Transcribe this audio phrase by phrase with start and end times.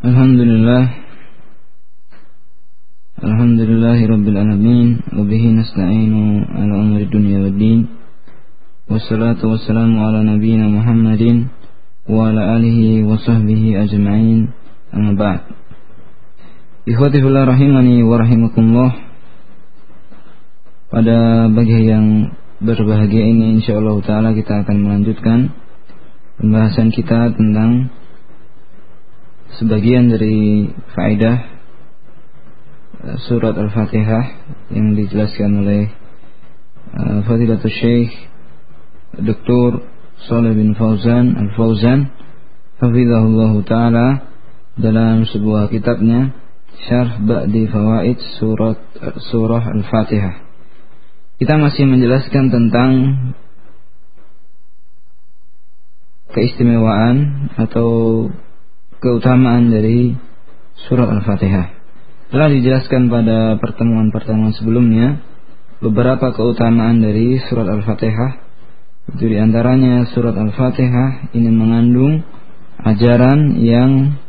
[0.00, 0.96] Alhamdulillah.
[3.20, 4.88] Alhamdulillahi Rabbil Alamin.
[5.12, 7.84] Wabihi nasta'inu ala umri dunia wa din.
[8.88, 11.52] Wassalatu wassalamu ala nabiyina Muhammadin
[12.08, 14.48] Wa ala alihi wa sahbihi ajma'in.
[14.88, 15.52] Amma ba'd.
[16.88, 18.92] Ikhwati fillah rahimani wa rahimakumullah.
[20.88, 22.32] Pada bagi yang
[22.64, 25.52] berbahagia ini insyaallah ta'ala kita akan melanjutkan
[26.40, 27.92] Pembahasan kita tentang
[29.58, 31.36] sebagian dari faedah
[33.02, 34.24] eh, surat Al-Fatihah
[34.70, 35.82] yang dijelaskan oleh
[36.94, 38.12] uh, Fadilatul Syekh
[39.18, 39.82] Dr.
[40.30, 42.14] Saleh bin Fauzan Al-Fauzan
[42.78, 44.08] Hafizahullah Ta'ala
[44.78, 46.30] dalam sebuah kitabnya
[46.86, 48.78] Syarh Ba'di Fawaid Surat
[49.34, 50.46] Surah Al-Fatihah
[51.42, 52.90] kita masih menjelaskan tentang
[56.30, 57.90] keistimewaan atau
[59.00, 60.12] keutamaan dari
[60.86, 61.66] surat Al-Fatihah.
[62.30, 65.18] Telah dijelaskan pada pertemuan-pertemuan sebelumnya
[65.82, 68.32] beberapa keutamaan dari surat Al-Fatihah.
[69.16, 72.22] Itu di antaranya surat Al-Fatihah ini mengandung
[72.84, 74.20] ajaran yang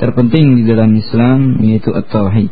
[0.00, 2.50] terpenting di dalam Islam yaitu At-Tauhid.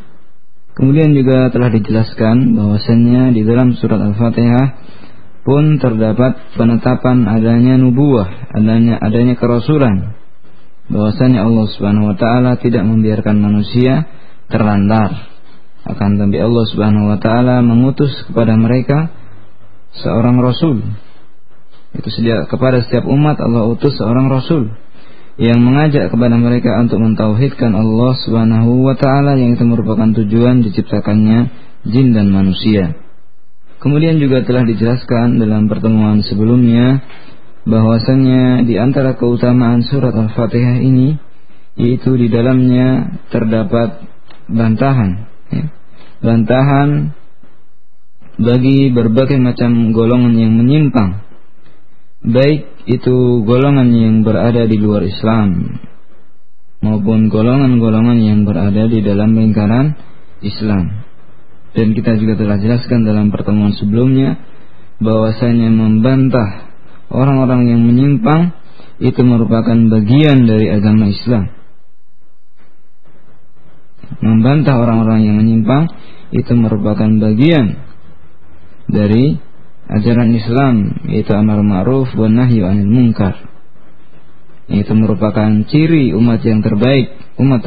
[0.74, 4.66] Kemudian juga telah dijelaskan bahwasannya di dalam surat Al-Fatihah
[5.44, 10.13] pun terdapat penetapan adanya nubuah, adanya adanya kerasulan
[10.88, 14.08] bahwasanya Allah Subhanahu wa taala tidak membiarkan manusia
[14.52, 15.32] terlantar.
[15.84, 19.12] Akan tetapi Allah Subhanahu wa taala mengutus kepada mereka
[20.00, 20.80] seorang rasul.
[21.94, 24.74] Itu sejak kepada setiap umat Allah utus seorang rasul
[25.34, 31.38] yang mengajak kepada mereka untuk mentauhidkan Allah Subhanahu wa taala yang itu merupakan tujuan diciptakannya
[31.86, 32.94] jin dan manusia.
[33.82, 37.04] Kemudian juga telah dijelaskan dalam pertemuan sebelumnya
[37.64, 41.16] bahwasannya di antara keutamaan surat Al-Fatihah ini
[41.74, 44.04] yaitu di dalamnya terdapat
[44.46, 45.64] bantahan ya.
[46.22, 47.16] bantahan
[48.36, 51.24] bagi berbagai macam golongan yang menyimpang
[52.20, 55.80] baik itu golongan yang berada di luar Islam
[56.84, 59.96] maupun golongan-golongan yang berada di dalam lingkaran
[60.44, 61.04] Islam
[61.72, 64.36] dan kita juga telah jelaskan dalam pertemuan sebelumnya
[65.00, 66.73] bahwasanya membantah
[67.10, 68.54] orang-orang yang menyimpang
[69.02, 71.50] itu merupakan bagian dari agama Islam.
[74.22, 75.90] Membantah orang-orang yang menyimpang
[76.30, 77.82] itu merupakan bagian
[78.86, 79.36] dari
[79.90, 80.74] ajaran Islam
[81.10, 83.34] yaitu amar ma'ruf wa nahyi 'anil munkar.
[84.70, 87.62] Itu merupakan ciri umat yang terbaik, umat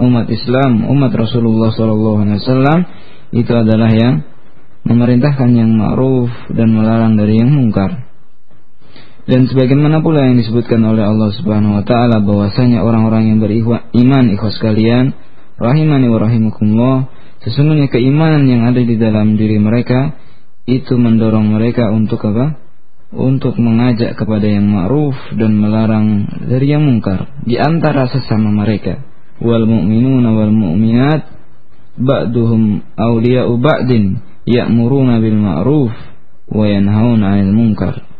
[0.00, 2.80] umat Islam, umat Rasulullah SAW
[3.32, 4.24] itu adalah yang
[4.86, 8.05] memerintahkan yang ma'ruf dan melarang dari yang mungkar.
[9.26, 14.54] Dan sebagaimana pula yang disebutkan oleh Allah Subhanahu wa taala bahwasanya orang-orang yang beriman ikhwas
[14.62, 15.18] kalian
[15.58, 17.10] rahimani wa rahimakumullah
[17.42, 20.14] sesungguhnya keimanan yang ada di dalam diri mereka
[20.66, 22.54] itu mendorong mereka untuk apa?
[23.10, 29.02] Untuk mengajak kepada yang ma'ruf dan melarang dari yang mungkar di antara sesama mereka.
[29.42, 31.22] Wal mu'minuna wal mu'minat
[31.98, 35.94] ba'duhum awliya'u ba'din ya'muruna bil ma'ruf
[36.50, 38.15] wa yanhauna 'anil munkar.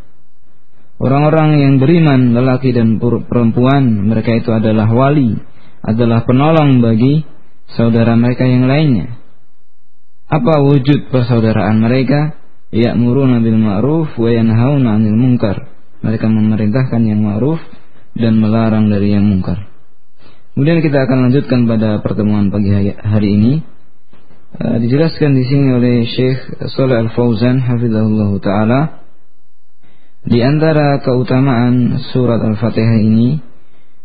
[0.96, 5.36] Orang-orang yang beriman, lelaki dan perempuan, mereka itu adalah wali,
[5.84, 7.20] adalah penolong bagi
[7.76, 9.20] saudara mereka yang lainnya.
[10.26, 12.40] Apa wujud persaudaraan mereka?
[12.72, 15.68] Ya'muruna bil ma'ruf wa yanhauna 'anil munkar.
[16.02, 17.60] Mereka memerintahkan yang ma'ruf
[18.16, 19.68] dan melarang dari yang munkar.
[20.56, 23.52] Kemudian kita akan lanjutkan pada pertemuan pagi hari ini.
[24.56, 28.80] Uh, dijelaskan di sini oleh Syekh Saleh Al Fauzan hafizahullah taala
[30.26, 33.38] di antara keutamaan surat Al-Fatihah ini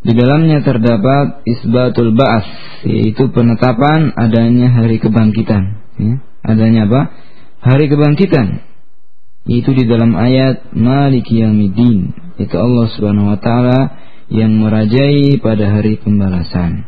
[0.01, 2.45] di dalamnya terdapat isbatul ba'as
[2.85, 5.81] yaitu penetapan adanya hari kebangkitan.
[5.97, 6.15] Ya.
[6.41, 7.01] adanya apa?
[7.61, 8.65] Hari kebangkitan.
[9.49, 12.13] Itu di dalam ayat Maliki Yaumiddin.
[12.37, 13.79] Itu Allah Subhanahu wa taala
[14.29, 16.85] yang merajai pada hari pembalasan.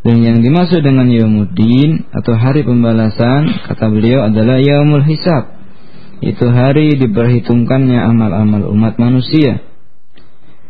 [0.00, 5.55] Dan yang dimaksud dengan Yaumuddin atau hari pembalasan kata beliau adalah Yaumul Hisab
[6.24, 9.60] itu hari diperhitungkannya amal-amal umat manusia.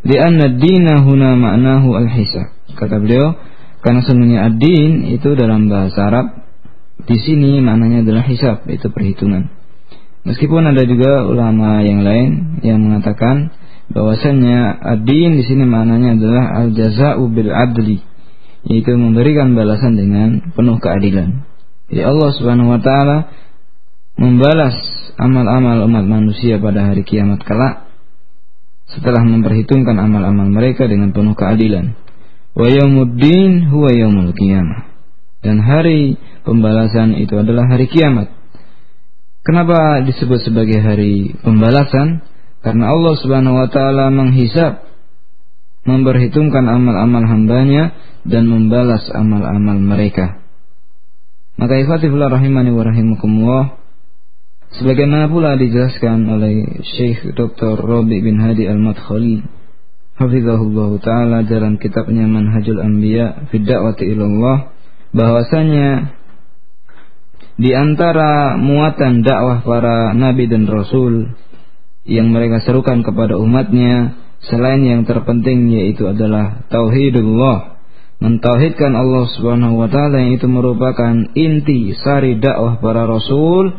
[0.07, 0.17] Di
[0.59, 2.55] dina huna ma'nahu al-hisab.
[2.79, 3.35] Kata beliau,
[3.83, 6.27] karena sebenarnya ad-din itu dalam bahasa Arab
[7.07, 9.51] di sini maknanya adalah hisab, itu perhitungan.
[10.27, 13.55] Meskipun ada juga ulama yang lain yang mengatakan
[13.95, 18.03] bahwasanya ad-din di sini maknanya adalah al-jaza'u bil adli,
[18.67, 21.47] yaitu memberikan balasan dengan penuh keadilan.
[21.87, 23.31] Jadi Allah Subhanahu wa taala
[24.17, 24.77] membalas
[25.21, 27.89] amal-amal umat manusia pada hari kiamat kelak
[28.89, 31.97] setelah memperhitungkan amal-amal mereka dengan penuh keadilan.
[32.57, 34.89] Wa yaumuddin huwa yaumul qiyamah.
[35.45, 38.33] Dan hari pembalasan itu adalah hari kiamat.
[39.45, 42.25] Kenapa disebut sebagai hari pembalasan?
[42.65, 44.83] Karena Allah Subhanahu wa taala menghisap
[45.87, 47.95] memperhitungkan amal-amal hambanya
[48.27, 50.43] dan membalas amal-amal mereka.
[51.57, 53.65] Maka ikhwatifullah rahimani wa rahimakumullah
[54.77, 57.81] Sebagaimana pula dijelaskan oleh Syekh Dr.
[57.81, 59.41] Robi bin Hadi Al-Madkhali
[60.21, 64.77] Hafizahullah Ta'ala dalam kitabnya Manhajul Anbiya Fi Da'wati Ilallah
[65.17, 66.13] bahwasanya
[67.57, 71.33] di antara muatan dakwah para nabi dan rasul
[72.05, 77.81] yang mereka serukan kepada umatnya selain yang terpenting yaitu adalah tauhidullah
[78.21, 83.73] mentauhidkan Allah Subhanahu wa taala yang itu merupakan inti sari dakwah para rasul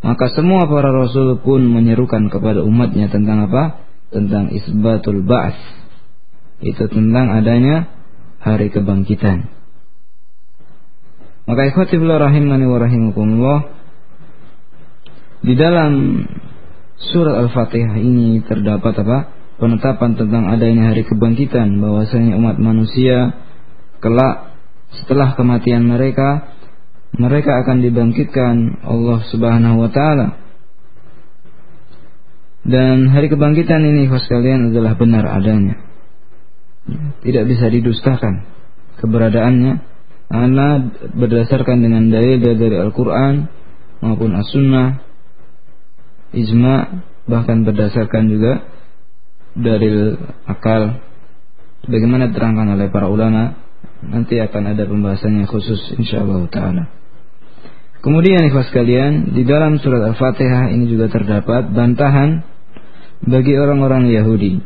[0.00, 3.84] maka semua para rasul pun menyerukan kepada umatnya tentang apa?
[4.10, 5.60] Tentang isbatul ba'ts
[6.60, 7.88] itu tentang adanya
[8.40, 9.48] hari kebangkitan.
[11.48, 13.60] Maka ikhwatifillah rahimani wa rahimakumullah
[15.40, 16.24] di dalam
[17.00, 19.18] surat Al-Fatihah ini terdapat apa?
[19.60, 23.36] Penetapan tentang adanya hari kebangkitan bahwasanya umat manusia
[24.00, 24.56] kelak
[24.96, 26.56] setelah kematian mereka
[27.16, 30.28] mereka akan dibangkitkan Allah Subhanahu wa taala.
[32.60, 35.80] Dan hari kebangkitan ini khas kalian adalah benar adanya.
[37.24, 38.44] Tidak bisa didustakan
[39.00, 39.90] keberadaannya
[40.30, 43.50] Ana berdasarkan dengan dalil dari Al-Quran
[43.98, 45.02] maupun As-Sunnah,
[46.30, 48.62] ijma bahkan berdasarkan juga
[49.58, 50.14] dari
[50.46, 51.02] akal
[51.82, 53.58] bagaimana terangkan oleh para ulama
[54.04, 56.88] nanti akan ada pembahasannya khusus insyaallah taala.
[58.00, 62.40] Kemudian ikhlas kalian di dalam surat Al-Fatihah ini juga terdapat bantahan
[63.20, 64.56] bagi orang-orang Yahudi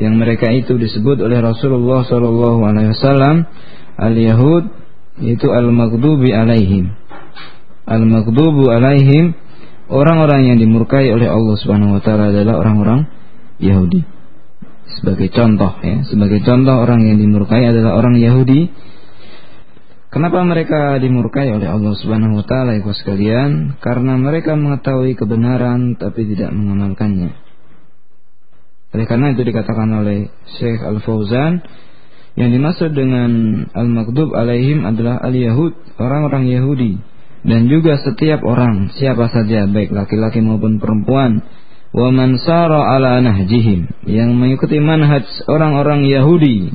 [0.00, 3.44] yang mereka itu disebut oleh Rasulullah SAW
[4.00, 4.64] al-Yahud
[5.20, 6.96] itu al-maghdubi alaihim.
[7.84, 9.36] Al-maghdubu alaihim
[9.92, 13.12] orang-orang yang dimurkai oleh Allah Subhanahu wa taala adalah orang-orang
[13.60, 14.21] Yahudi.
[14.82, 18.70] Sebagai contoh ya, sebagai contoh orang yang dimurkai adalah orang Yahudi.
[20.12, 23.80] Kenapa mereka dimurkai oleh Allah Subhanahu wa taala ya sekalian?
[23.80, 27.32] Karena mereka mengetahui kebenaran tapi tidak mengamalkannya.
[28.92, 30.28] Oleh karena itu dikatakan oleh
[30.60, 31.64] Syekh Al-Fauzan
[32.36, 37.00] yang dimaksud dengan al-maghdub alaihim adalah al-yahud, orang-orang Yahudi
[37.42, 41.42] dan juga setiap orang, siapa saja baik laki-laki maupun perempuan,
[41.92, 43.88] wa man sara ala nahjihim.
[44.08, 46.72] Yang mengikuti manhaj orang-orang Yahudi.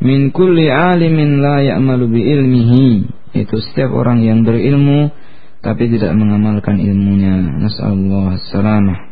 [0.00, 2.88] Min kulli alimin la ya'malu bi ilmihi.
[3.36, 5.12] Itu setiap orang yang berilmu
[5.60, 7.60] tapi tidak mengamalkan ilmunya.
[7.60, 9.10] Nasallahu salamah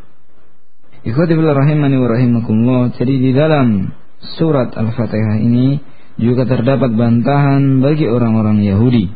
[1.09, 2.83] Ikhwati rahimani wa rahimakumullah.
[2.99, 3.95] Jadi di dalam
[4.37, 5.79] surat Al-Fatihah ini
[6.19, 9.07] juga terdapat bantahan bagi orang-orang Yahudi.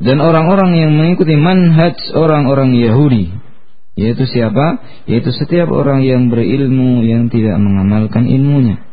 [0.00, 3.39] Dan orang-orang yang mengikuti manhaj orang-orang Yahudi
[3.98, 4.80] yaitu siapa?
[5.10, 8.86] yaitu setiap orang yang berilmu yang tidak mengamalkan ilmunya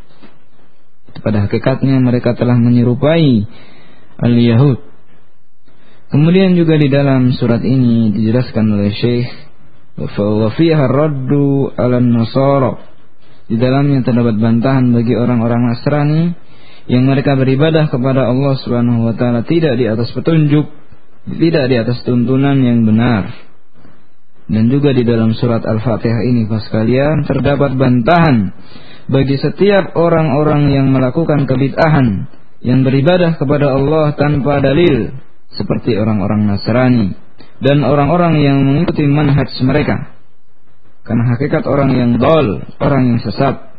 [1.18, 3.46] pada hakikatnya mereka telah menyerupai
[4.18, 4.78] al-Yahud
[6.14, 9.28] kemudian juga di dalam surat ini dijelaskan oleh Syekh
[9.98, 12.88] wa fiha raddu ala nasara
[13.48, 16.36] di dalamnya terdapat bantahan bagi orang-orang Nasrani
[16.88, 20.68] yang mereka beribadah kepada Allah Subhanahu wa taala tidak di atas petunjuk,
[21.32, 23.47] tidak di atas tuntunan yang benar.
[24.48, 28.56] Dan juga di dalam surat Al-Fatihah ini pas kalian terdapat bantahan
[29.08, 32.28] bagi setiap orang-orang yang melakukan kebid'ahan
[32.64, 35.12] yang beribadah kepada Allah tanpa dalil
[35.52, 37.12] seperti orang-orang Nasrani
[37.60, 40.18] dan orang-orang yang mengikuti manhaj mereka
[41.08, 43.72] karena hakikat orang yang dol, orang yang sesat,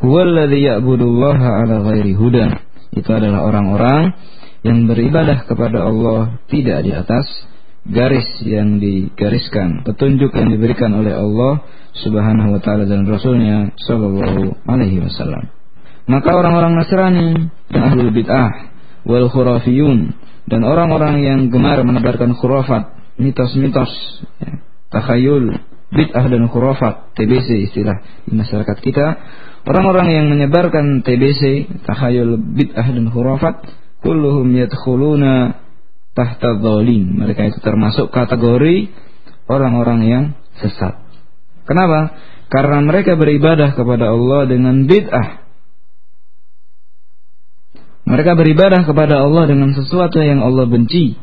[0.00, 2.56] ya'budullaha ala ghairi huda.
[2.96, 4.16] Itu adalah orang-orang
[4.64, 7.28] yang beribadah kepada Allah tidak di atas
[7.88, 11.64] garis yang digariskan, petunjuk yang diberikan oleh Allah
[11.96, 15.48] Subhanahu wa taala dan Rasulnya sallallahu alaihi wasallam.
[16.10, 18.50] Maka orang-orang Nasrani dan ahlul bid'ah
[19.06, 20.12] wal khurafiyun
[20.50, 23.90] dan orang-orang yang gemar menebarkan khurafat, mitos-mitos,
[24.42, 24.58] ya,
[24.90, 25.54] takhayul,
[25.94, 29.06] bid'ah dan khurafat, TBC istilah di masyarakat kita.
[29.66, 33.70] Orang-orang yang menyebarkan TBC, tahayul bid'ah dan khurafat,
[34.02, 35.54] kulluhum yadkhuluna
[36.20, 36.60] tahta.
[36.60, 38.92] Mereka itu termasuk kategori
[39.48, 40.24] orang-orang yang
[40.60, 41.00] sesat.
[41.64, 42.18] Kenapa?
[42.52, 45.48] Karena mereka beribadah kepada Allah dengan bid'ah.
[48.04, 51.14] Mereka beribadah kepada Allah dengan sesuatu yang Allah benci,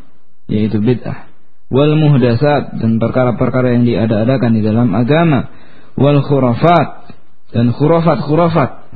[0.48, 1.28] yaitu bid'ah
[1.68, 5.52] wal muhdasat dan perkara-perkara yang diada-adakan di dalam agama
[6.00, 7.12] wal khurafat
[7.52, 8.87] dan khurafat-khurafat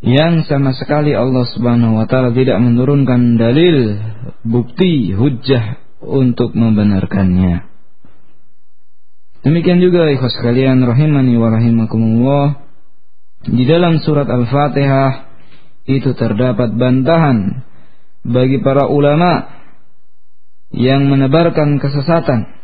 [0.00, 4.00] yang sama sekali Allah Subhanahu wa taala tidak menurunkan dalil
[4.44, 7.68] bukti hujjah untuk membenarkannya.
[9.40, 12.46] Demikian juga ikhwas sekalian rahimani wa rahimakumullah
[13.44, 15.32] di dalam surat Al-Fatihah
[15.88, 17.64] itu terdapat bantahan
[18.20, 19.48] bagi para ulama
[20.76, 22.59] yang menebarkan kesesatan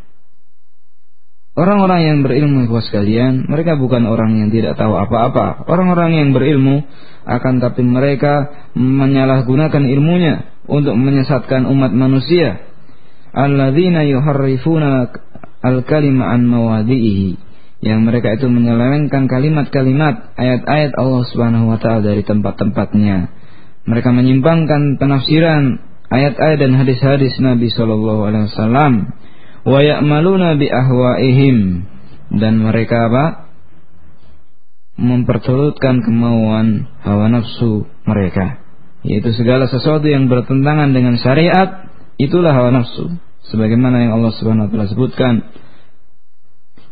[1.57, 5.65] Orang-orang yang berilmu ikhwas sekalian, mereka bukan orang yang tidak tahu apa-apa.
[5.65, 6.85] Orang-orang yang berilmu
[7.25, 12.61] akan tapi mereka menyalahgunakan ilmunya untuk menyesatkan umat manusia.
[13.33, 15.09] Alladzina yuharrifuna
[15.65, 17.41] al-kalima an mawadihi.
[17.81, 23.33] Yang mereka itu menyelewengkan kalimat-kalimat ayat-ayat Allah Subhanahu wa taala dari tempat-tempatnya.
[23.89, 25.81] Mereka menyimpangkan penafsiran
[26.13, 28.93] ayat-ayat dan hadis-hadis Nabi sallallahu alaihi wasallam
[29.67, 31.59] wa ya'maluna bi ahwaihim.
[32.27, 33.47] Dan mereka apa?
[34.97, 38.65] memperturutkan kemauan hawa nafsu mereka.
[39.05, 43.21] Yaitu segala sesuatu yang bertentangan dengan syariat itulah hawa nafsu.
[43.53, 45.35] Sebagaimana yang Allah Subhanahu wa taala sebutkan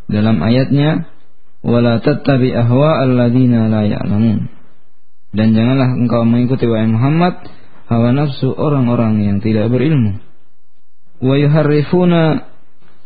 [0.07, 1.09] dalam ayatnya
[1.65, 4.53] wala tattabi ahwa alladziina la ya'lamun.
[5.35, 7.41] Dan janganlah engkau mengikuti wahai Muhammad
[7.91, 10.23] hawa nafsu orang-orang yang tidak berilmu.
[11.19, 11.35] Wa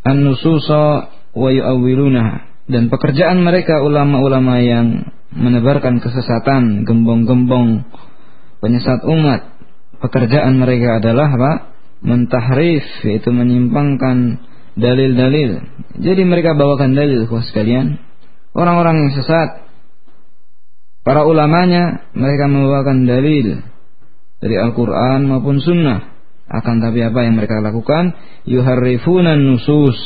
[0.08, 7.88] an-nususa wa yu'awwilunaha dan pekerjaan mereka ulama-ulama yang menebarkan kesesatan, gembong-gembong
[8.60, 9.56] penyesat umat.
[9.98, 11.52] Pekerjaan mereka adalah apa?
[12.04, 14.38] Mentahrif, yaitu menyimpangkan
[14.78, 15.64] dalil-dalil.
[15.98, 17.98] Jadi mereka bawakan dalil, kuas sekalian.
[18.54, 19.66] Orang-orang yang sesat,
[21.02, 23.64] para ulamanya mereka membawakan dalil
[24.38, 26.17] dari Al-Quran maupun Sunnah.
[26.48, 28.16] Akan tapi apa yang mereka lakukan?
[28.48, 30.00] Yuharrifuna nusus.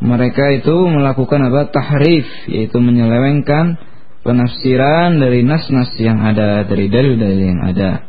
[0.00, 1.68] Mereka itu melakukan apa?
[1.68, 3.76] Tahrif, yaitu menyelewengkan
[4.22, 8.06] penafsiran dari nas-nas yang ada, dari dalil-dalil yang ada.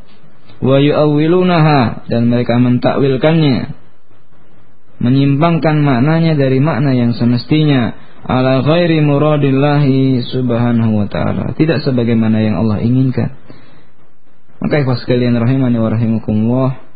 [0.61, 3.81] Wa yu'awwilunaha dan mereka mentakwilkannya.
[5.01, 11.57] Menyimpangkan maknanya dari makna yang semestinya ala ghairi muradillahi subhanahu wa ta'ala.
[11.57, 13.33] Tidak sebagaimana yang Allah inginkan.
[14.61, 16.90] Maka ikhwas sekalian rahimani wa rahimakumullah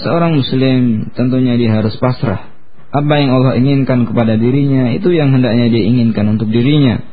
[0.00, 2.48] Seorang muslim tentunya dia harus pasrah.
[2.90, 7.04] Apa yang Allah inginkan kepada dirinya itu yang hendaknya dia inginkan untuk dirinya.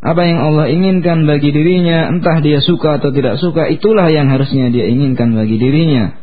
[0.00, 4.72] Apa yang Allah inginkan bagi dirinya, entah dia suka atau tidak suka, itulah yang harusnya
[4.72, 6.16] dia inginkan bagi dirinya.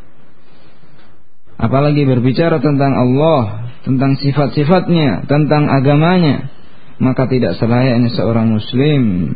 [1.62, 6.50] Apalagi berbicara tentang Allah, tentang sifat-sifatnya, tentang agamanya,
[6.98, 9.34] maka tidak selayaknya seorang muslim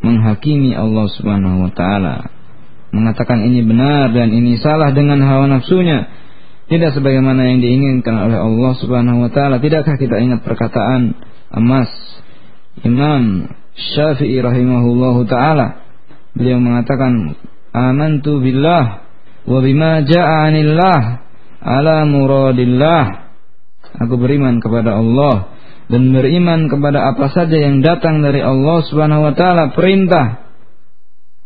[0.00, 2.37] menghakimi Allah Subhanahu wa taala
[2.94, 6.08] mengatakan ini benar dan ini salah dengan hawa nafsunya.
[6.68, 9.56] Tidak sebagaimana yang diinginkan oleh Allah Subhanahu wa taala.
[9.56, 11.16] Tidakkah kita ingat perkataan
[11.56, 11.88] emas
[12.84, 15.80] Imam Syafi'i rahimahullahu taala?
[16.36, 17.40] Beliau mengatakan
[17.72, 19.08] amantu billah
[19.48, 20.52] wa bima jaa
[21.64, 23.32] ala muradillah.
[24.04, 25.56] Aku beriman kepada Allah
[25.88, 30.44] dan beriman kepada apa saja yang datang dari Allah Subhanahu wa taala perintah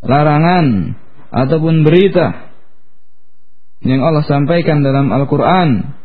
[0.03, 0.99] larangan
[1.33, 2.53] ataupun berita
[3.83, 5.99] yang Allah sampaikan dalam Al-Quran.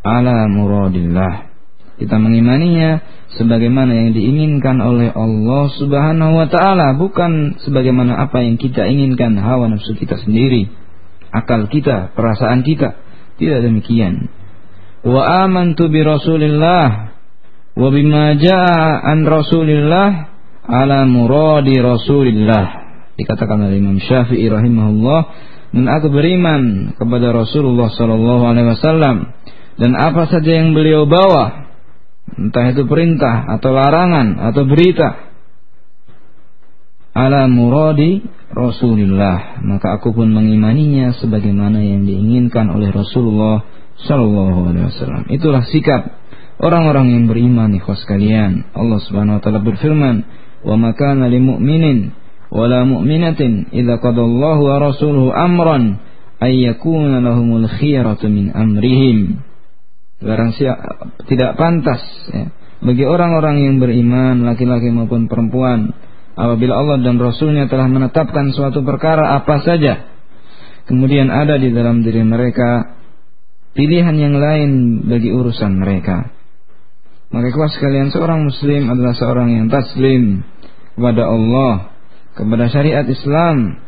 [0.00, 1.52] Ala muradillah.
[2.00, 3.04] Kita mengimaninya
[3.36, 9.68] sebagaimana yang diinginkan oleh Allah Subhanahu wa taala bukan sebagaimana apa yang kita inginkan hawa
[9.68, 10.72] nafsu kita sendiri
[11.30, 12.96] akal kita perasaan kita.
[13.36, 14.28] Tidak demikian.
[15.00, 17.16] Wa amantu bi rasulillah
[17.72, 20.08] wa bima jaa an rasulillah
[20.68, 22.79] ala muradi rasulillah
[23.20, 25.20] dikatakan oleh Imam Syafi'i rahimahullah
[25.76, 29.16] dan aku beriman kepada Rasulullah sallallahu alaihi wasallam
[29.76, 31.68] dan apa saja yang beliau bawa
[32.34, 35.30] entah itu perintah atau larangan atau berita
[37.12, 43.62] ala muradi Rasulullah maka aku pun mengimaninya sebagaimana yang diinginkan oleh Rasulullah
[44.06, 45.22] sallallahu alaihi wasallam.
[45.28, 46.16] Itulah sikap
[46.60, 48.68] orang-orang yang beriman ikhwas kalian.
[48.72, 50.16] Allah Subhanahu wa taala berfirman
[50.64, 51.44] wa makana lil
[52.50, 56.02] wala mu'minatin idza qadallahu wa rasuluhu amran
[56.42, 59.42] ay yakuna lahumul khiyaratu min amrihim.
[60.20, 62.52] Barang siapa tidak pantas ya,
[62.84, 65.96] bagi orang-orang yang beriman laki-laki maupun perempuan
[66.36, 70.10] apabila Allah dan Rasulnya telah menetapkan suatu perkara apa saja
[70.84, 72.98] kemudian ada di dalam diri mereka
[73.72, 76.34] pilihan yang lain bagi urusan mereka.
[77.30, 80.42] Maka kuas sekalian seorang muslim adalah seorang yang taslim
[80.98, 81.89] kepada Allah
[82.34, 83.80] kepada syariat Islam,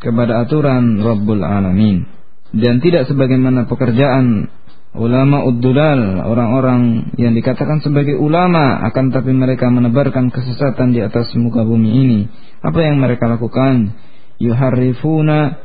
[0.00, 2.08] kepada aturan Rabbul Alamin.
[2.50, 4.50] Dan tidak sebagaimana pekerjaan
[4.90, 11.62] ulama uddulal, orang-orang yang dikatakan sebagai ulama akan tapi mereka menebarkan kesesatan di atas muka
[11.62, 12.20] bumi ini.
[12.58, 13.94] Apa yang mereka lakukan?
[14.42, 15.62] Yuharrifuna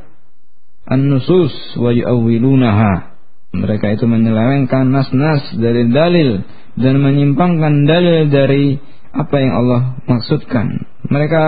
[0.86, 3.18] an-nusus wa yu'awwilunaha.
[3.56, 6.44] Mereka itu menyelewengkan nas-nas dari dalil
[6.76, 8.78] dan menyimpangkan dalil dari
[9.16, 10.86] apa yang Allah maksudkan.
[11.08, 11.42] Mereka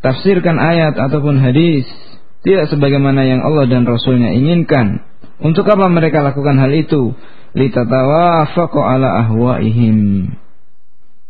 [0.00, 1.84] tafsirkan ayat ataupun hadis
[2.46, 5.02] tidak sebagaimana yang Allah dan Rasulnya inginkan.
[5.42, 7.12] Untuk apa mereka lakukan hal itu?
[7.58, 10.30] Litatawafaqu ala ahwaihim.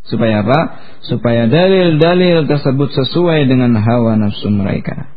[0.07, 0.59] Supaya apa?
[1.03, 5.11] Supaya dalil-dalil tersebut sesuai dengan hawa nafsu mereka.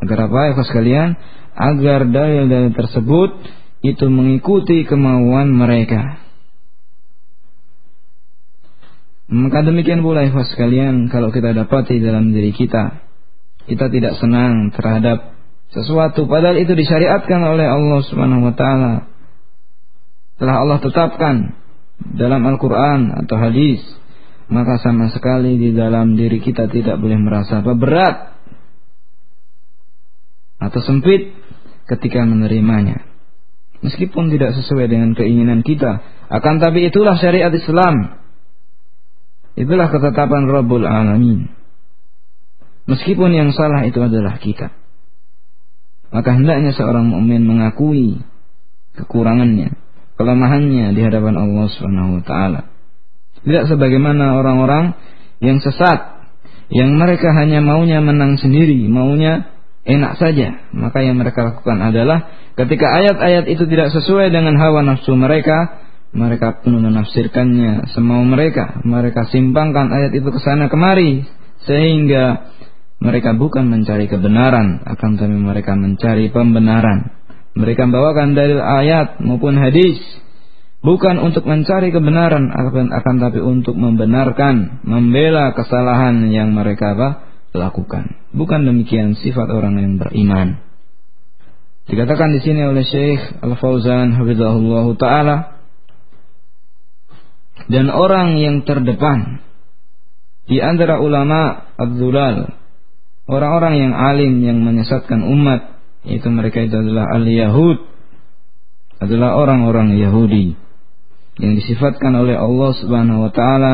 [0.00, 1.08] Agar apa ya sekalian?
[1.52, 3.30] Agar dalil-dalil tersebut
[3.84, 6.23] itu mengikuti kemauan mereka.
[9.24, 13.04] Maka demikian pula ikhwas sekalian kalau kita dapati dalam diri kita
[13.64, 15.32] kita tidak senang terhadap
[15.72, 18.94] sesuatu padahal itu disyariatkan oleh Allah Subhanahu wa taala.
[20.36, 21.56] Telah Allah tetapkan
[22.14, 23.80] dalam Al-Qur'an atau hadis,
[24.52, 28.16] maka sama sekali di dalam diri kita tidak boleh merasa apa berat
[30.60, 31.32] atau sempit
[31.88, 33.04] ketika menerimanya.
[33.84, 36.00] Meskipun tidak sesuai dengan keinginan kita,
[36.32, 38.23] akan tapi itulah syariat Islam.
[39.54, 41.46] Itulah ketetapan Rabbul Alamin.
[42.84, 44.74] Meskipun yang salah itu adalah kita.
[46.14, 48.22] Maka hendaknya seorang mukmin mengakui
[48.94, 49.74] kekurangannya,
[50.14, 52.60] kelemahannya di hadapan Allah Subhanahu wa taala.
[53.42, 54.94] Tidak sebagaimana orang-orang
[55.42, 56.28] yang sesat,
[56.70, 60.70] yang mereka hanya maunya menang sendiri, maunya enak saja.
[60.72, 65.83] Maka yang mereka lakukan adalah ketika ayat-ayat itu tidak sesuai dengan hawa nafsu mereka,
[66.14, 68.80] mereka pun menafsirkannya semau mereka.
[68.86, 71.26] Mereka simpangkan ayat itu ke sana kemari
[71.66, 72.54] sehingga
[73.02, 77.12] mereka bukan mencari kebenaran, akan tapi mereka mencari pembenaran.
[77.58, 79.98] Mereka membawakan dalil ayat maupun hadis
[80.80, 87.10] bukan untuk mencari kebenaran akan, akan tapi untuk membenarkan, membela kesalahan yang mereka apa?
[87.54, 88.18] lakukan.
[88.34, 90.58] Bukan demikian sifat orang yang beriman.
[91.86, 95.53] Dikatakan di sini oleh Syekh Al Fauzan Hafizahullah taala
[97.70, 99.40] dan orang yang terdepan.
[100.44, 102.52] Di antara ulama Abdulal
[103.24, 107.78] orang-orang yang alim yang menyesatkan umat itu mereka itu adalah al-Yahud.
[109.00, 110.54] Adalah orang-orang Yahudi.
[111.40, 113.72] Yang disifatkan oleh Allah Subhanahu wa taala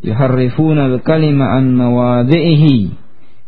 [0.00, 2.94] yuharrifuna al-kalima an mawadhihi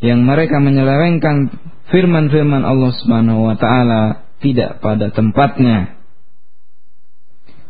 [0.04, 1.54] yang mereka menyelewengkan
[1.88, 5.97] firman-firman Allah Subhanahu wa taala tidak pada tempatnya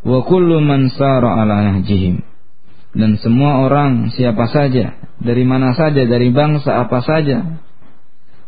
[0.09, 2.25] wa kullu man sara ala nahjihim.
[2.97, 7.61] Dan semua orang siapa saja dari mana saja dari bangsa apa saja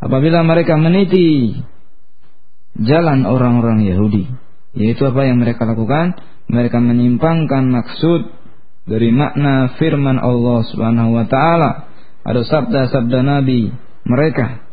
[0.01, 1.61] apabila mereka meniti
[2.81, 4.25] jalan orang-orang Yahudi
[4.73, 6.17] yaitu apa yang mereka lakukan?
[6.51, 8.33] Mereka menyimpangkan maksud
[8.89, 11.71] dari makna firman Allah Subhanahu wa taala.
[12.27, 13.71] Ada sabda-sabda nabi
[14.03, 14.67] mereka.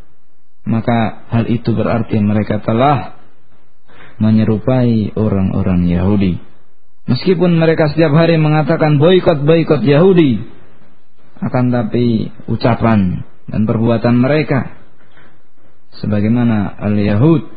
[0.66, 3.14] Maka hal itu berarti mereka telah
[4.18, 6.47] menyerupai orang-orang Yahudi
[7.08, 10.44] Meskipun mereka setiap hari mengatakan boykot-boykot Yahudi,
[11.40, 14.76] akan tapi ucapan dan perbuatan mereka
[16.02, 17.48] sebagaimana al-Yahud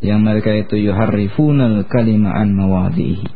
[0.00, 3.28] yang mereka itu yuharrifunal kalima'an mawadhihi.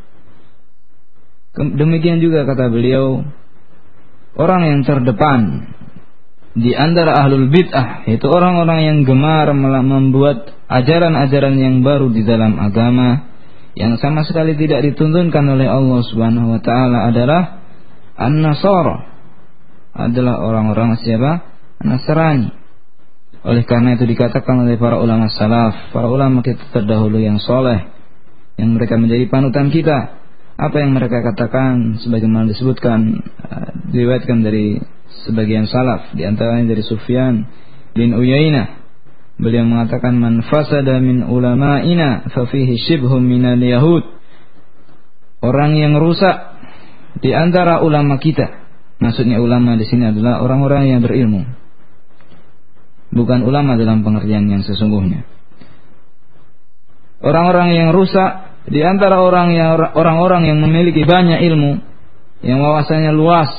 [1.55, 3.23] Demikian juga kata beliau
[4.35, 5.71] orang yang terdepan
[6.59, 13.34] di antara ahlul bid'ah yaitu orang-orang yang gemar membuat ajaran-ajaran yang baru di dalam agama
[13.75, 17.43] yang sama sekali tidak dituntunkan oleh Allah Subhanahu wa taala adalah
[18.15, 19.15] An-Nasara
[19.95, 21.47] adalah orang-orang siapa?
[21.79, 22.51] Nasrani.
[23.47, 27.87] Oleh karena itu dikatakan oleh para ulama salaf, para ulama kita terdahulu yang soleh,
[28.59, 30.19] yang mereka menjadi panutan kita.
[30.55, 34.79] Apa yang mereka katakan sebagaimana disebutkan uh, diriwayatkan dari
[35.27, 37.47] sebagian salaf, di antaranya dari Sufyan
[37.95, 38.84] bin Uyainah
[39.35, 44.07] Beliau mengatakan man fasada min ulama'ina fa fihi shibhum minal yahud.
[45.43, 46.55] Orang yang rusak
[47.19, 48.63] di antara ulama kita.
[49.03, 51.43] Maksudnya ulama di sini adalah orang-orang yang berilmu.
[53.15, 55.27] Bukan ulama dalam pengertian yang sesungguhnya.
[57.21, 61.85] Orang-orang yang rusak di antara orang yang orang-orang yang memiliki banyak ilmu,
[62.41, 63.53] yang wawasannya luas,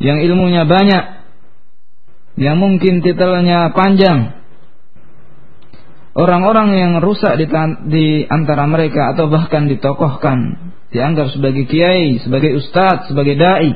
[0.00, 1.04] yang ilmunya banyak,
[2.40, 4.39] yang mungkin titelnya panjang,
[6.14, 7.46] orang-orang yang rusak di,
[7.86, 13.70] di antara mereka atau bahkan ditokohkan dianggap sebagai kiai, sebagai ustadz, sebagai dai.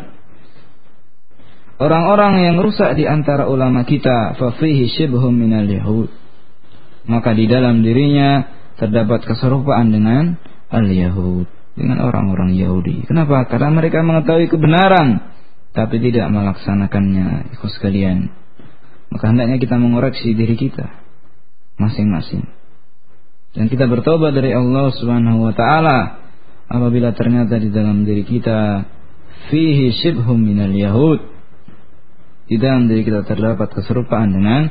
[1.75, 6.11] Orang-orang yang rusak di antara ulama kita, fafihi shibhum minal yahud.
[7.05, 8.49] maka di dalam dirinya
[8.81, 10.41] terdapat keserupaan dengan
[10.73, 11.45] al-Yahud,
[11.77, 13.05] dengan orang-orang Yahudi.
[13.05, 13.45] Kenapa?
[13.45, 15.37] Karena mereka mengetahui kebenaran
[15.77, 18.33] tapi tidak melaksanakannya, ikut sekalian.
[19.13, 21.04] Maka hendaknya kita mengoreksi diri kita
[21.81, 22.47] masing-masing.
[23.55, 26.27] Dan kita bertobat dari Allah Subhanahu wa taala
[26.67, 28.83] apabila ternyata di dalam diri kita
[29.51, 31.35] fihi shibhum minal yahud
[32.45, 34.69] di dalam diri kita terdapat keserupaan dengan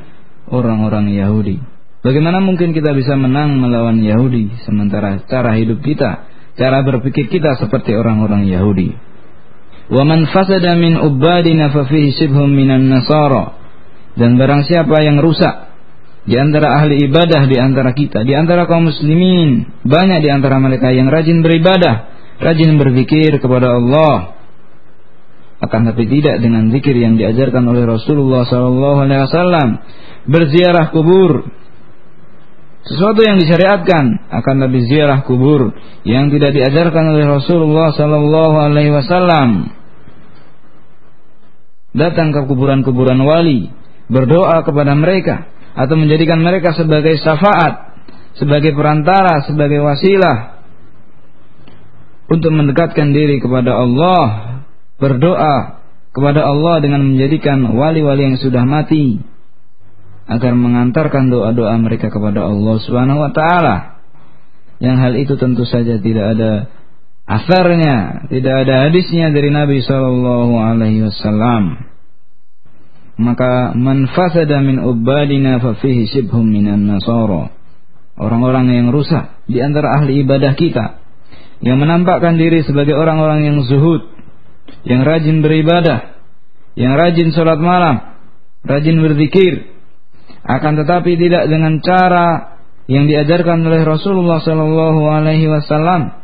[0.49, 1.57] orang-orang Yahudi.
[2.03, 6.27] Bagaimana mungkin kita bisa menang melawan Yahudi sementara cara hidup kita,
[6.59, 8.91] cara berpikir kita seperti orang-orang Yahudi.
[9.87, 13.63] Wa man fasada min ubadina fa fihi shibhum minan nasara.
[14.13, 15.62] Dan barang siapa yang rusak
[16.23, 20.95] di antara ahli ibadah di antara kita, di antara kaum muslimin, banyak di antara mereka
[20.95, 22.07] yang rajin beribadah,
[22.39, 24.39] rajin berzikir kepada Allah,
[25.63, 29.79] akan tapi tidak dengan zikir yang diajarkan oleh Rasulullah SAW
[30.27, 31.47] berziarah kubur.
[32.83, 35.71] Sesuatu yang disyariatkan akan lebih ziarah kubur
[36.03, 39.71] yang tidak diajarkan oleh Rasulullah sallallahu alaihi wasallam.
[41.95, 43.71] Datang ke kuburan-kuburan wali,
[44.11, 47.97] berdoa kepada mereka atau menjadikan mereka sebagai syafaat,
[48.37, 50.61] sebagai perantara, sebagai wasilah
[52.29, 54.25] untuk mendekatkan diri kepada Allah,
[54.97, 55.83] berdoa
[56.13, 59.21] kepada Allah dengan menjadikan wali-wali yang sudah mati
[60.29, 63.75] agar mengantarkan doa-doa mereka kepada Allah Subhanahu wa taala.
[64.79, 66.51] Yang hal itu tentu saja tidak ada
[67.27, 71.92] asarnya, tidak ada hadisnya dari Nabi sallallahu alaihi wasallam.
[73.13, 77.53] Maka man fasada min ubadina fa fihi shibhum minan nasara.
[78.17, 81.01] Orang-orang yang rusak di antara ahli ibadah kita
[81.63, 84.05] yang menampakkan diri sebagai orang-orang yang zuhud,
[84.85, 86.19] yang rajin beribadah,
[86.77, 88.19] yang rajin sholat malam,
[88.65, 89.73] rajin berzikir,
[90.43, 92.59] akan tetapi tidak dengan cara
[92.91, 96.19] yang diajarkan oleh Rasulullah Sallallahu Alaihi Wasallam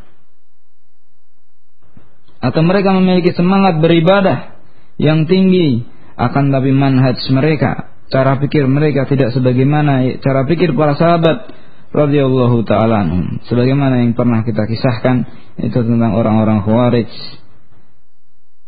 [2.39, 4.59] atau mereka memiliki semangat beribadah
[4.99, 5.87] yang tinggi
[6.19, 11.55] akan tapi manhaj mereka cara pikir mereka tidak sebagaimana cara pikir para sahabat
[11.95, 13.07] radhiyallahu taala
[13.47, 15.25] sebagaimana yang pernah kita kisahkan
[15.59, 17.11] itu tentang orang-orang khawarij.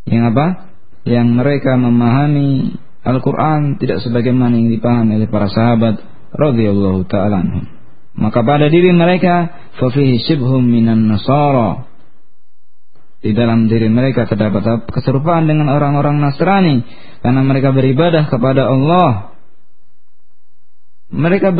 [0.10, 0.48] Yang apa?
[1.08, 5.98] Yang mereka memahami Al-Quran tidak sebagaimana yang dipahami oleh para sahabat
[6.36, 7.42] radhiyallahu taala
[8.14, 11.90] Maka pada diri mereka fafihi shibhum minan nasara.
[13.21, 16.81] Di dalam diri mereka terdapat keserupaan dengan orang-orang Nasrani
[17.21, 19.38] karena mereka beribadah kepada Allah.
[21.12, 21.53] Mereka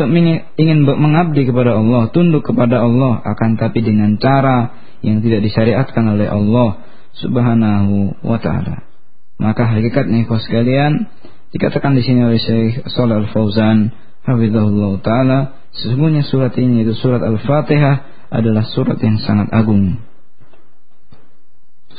[0.56, 6.26] ingin mengabdi kepada Allah, tunduk kepada Allah akan tapi dengan cara yang tidak disyariatkan oleh
[6.26, 6.82] Allah
[7.20, 8.88] Subhanahu wa taala.
[9.36, 11.12] Maka hakikatnya kau sekalian
[11.52, 13.92] Dikatakan di sini oleh Syekh Shalal Al-Fauzan
[14.24, 15.38] hafizahullah taala,
[15.76, 20.00] sesungguhnya surat ini yaitu surat Al-Fatihah adalah surat yang sangat agung.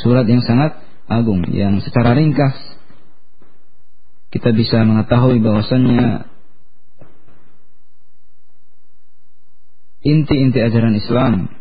[0.02, 2.56] Surat yang sangat agung yang secara ringkas
[4.34, 6.26] kita bisa mengetahui bahwasannya
[10.02, 11.54] inti-inti ajaran Islam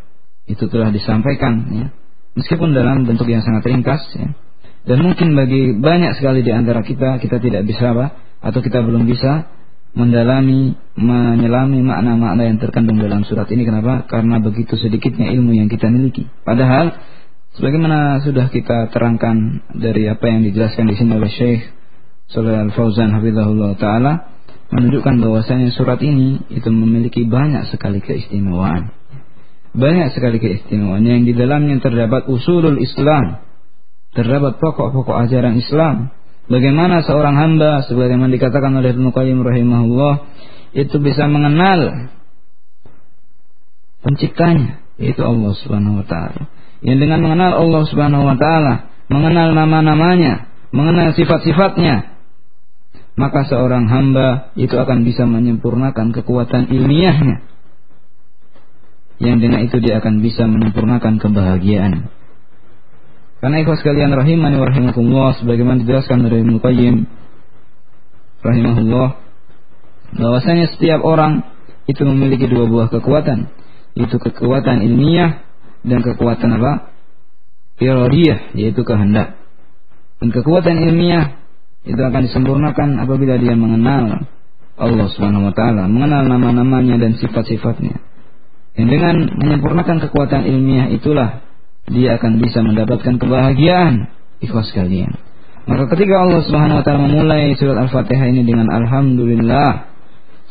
[0.49, 1.87] itu telah disampaikan ya.
[2.33, 4.33] Meskipun dalam bentuk yang sangat ringkas ya.
[4.83, 9.07] Dan mungkin bagi banyak sekali di antara kita, kita tidak bisa apa, atau kita belum
[9.07, 9.47] bisa
[9.95, 13.63] mendalami, menyelami makna-makna yang terkandung dalam surat ini.
[13.63, 14.03] Kenapa?
[14.11, 16.27] Karena begitu sedikitnya ilmu yang kita miliki.
[16.43, 16.99] Padahal,
[17.57, 21.61] sebagaimana sudah kita terangkan dari apa yang dijelaskan di sini oleh Syekh
[22.33, 24.13] Salih Al-Fauzan Hafizahullah Ta'ala,
[24.73, 28.89] menunjukkan bahwasanya surat ini itu memiliki banyak sekali keistimewaan.
[29.73, 33.45] Banyak sekali keistimewaan yang di dalamnya terdapat usulul Islam,
[34.17, 36.09] terdapat pokok-pokok ajaran Islam.
[36.49, 40.15] Bagaimana seorang hamba sebagaimana dikatakan oleh Ibnu Qayyim rahimahullah
[40.73, 42.11] itu bisa mengenal
[44.03, 46.49] penciptanya yaitu Allah Subhanahu wa taala.
[46.83, 52.11] Yang dengan mengenal Allah Subhanahu wa taala, mengenal nama-namanya, mengenal sifat-sifatnya,
[53.15, 57.45] maka seorang hamba itu akan bisa menyempurnakan kekuatan ilmiahnya.
[59.23, 62.11] Yang dengan itu dia akan bisa menyempurnakan kebahagiaan.
[63.39, 66.95] Karena ikhwas sekalian rahimani wa rahimakumullah sebagaimana dijelaskan dari Ibnu Qayyim
[68.43, 69.09] rahimahullah
[70.19, 71.47] bahwasanya setiap orang
[71.87, 73.51] itu memiliki dua buah kekuatan,
[73.99, 75.43] itu kekuatan ilmiah
[75.83, 76.95] dan kekuatan apa?
[77.79, 79.35] Iradiyah, yaitu kehendak.
[80.23, 81.43] Dan kekuatan ilmiah
[81.83, 84.23] itu akan disempurnakan apabila dia mengenal
[84.79, 87.99] Allah Subhanahu wa taala, mengenal nama-namanya dan sifat-sifatnya.
[88.73, 91.43] Dan dengan menyempurnakan kekuatan ilmiah itulah
[91.91, 94.07] dia akan bisa mendapatkan kebahagiaan
[94.39, 95.19] ikhlas kalian.
[95.67, 99.93] Maka ketika Allah Subhanahu wa taala memulai surat Al-Fatihah ini dengan alhamdulillah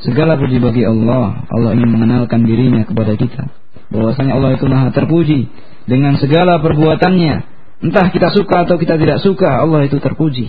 [0.03, 1.47] Segala puji bagi Allah.
[1.47, 3.47] Allah ingin mengenalkan dirinya kepada kita.
[3.93, 5.53] Bahwasanya Allah itu maha terpuji
[5.85, 7.35] dengan segala perbuatannya.
[7.83, 10.49] Entah kita suka atau kita tidak suka, Allah itu terpuji.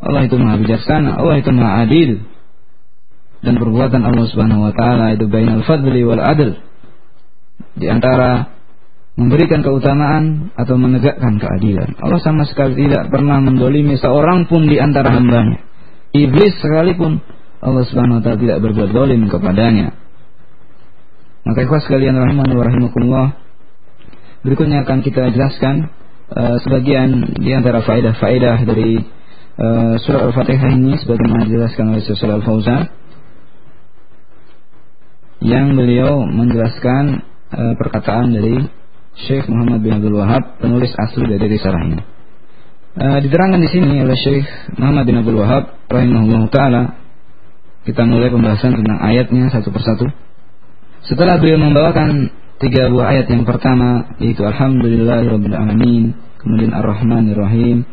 [0.00, 2.24] Allah itu maha bijaksana, Allah itu maha adil.
[3.44, 6.58] Dan perbuatan Allah Subhanahu wa taala itu bainal fadli wal adl.
[7.78, 8.58] Di antara
[9.18, 11.98] memberikan keutamaan atau menegakkan keadilan.
[11.98, 15.60] Allah sama sekali tidak pernah mendolimi seorang pun di antara hambanya.
[16.14, 17.20] Iblis sekalipun
[17.58, 20.07] Allah Subhanahu wa taala tidak berbuat zalim kepadanya.
[21.48, 23.28] Maka ikhwas sekalian rahimani wa rahimakumullah.
[24.44, 25.88] Berikutnya akan kita jelaskan
[26.28, 29.00] uh, sebagian di antara faedah-faedah dari
[29.56, 32.92] uh, surah Al-Fatihah ini sebagaimana dijelaskan oleh Syekh Al-Fauzan
[35.40, 37.24] yang beliau menjelaskan
[37.56, 38.68] uh, perkataan dari
[39.16, 42.00] Syekh Muhammad bin Abdul Wahab penulis asli dari risalah ini.
[42.98, 46.82] Uh, diterangkan di sini oleh Syekh Muhammad bin Abdul Wahab rahimahullah taala
[47.88, 50.27] kita mulai pembahasan tentang ayatnya satu persatu.
[51.06, 57.86] Setelah beliau membawakan tiga buah ayat yang pertama yaitu Alhamdulillahirabbil alamin, kemudian Ar-Rahmanir-Rahim,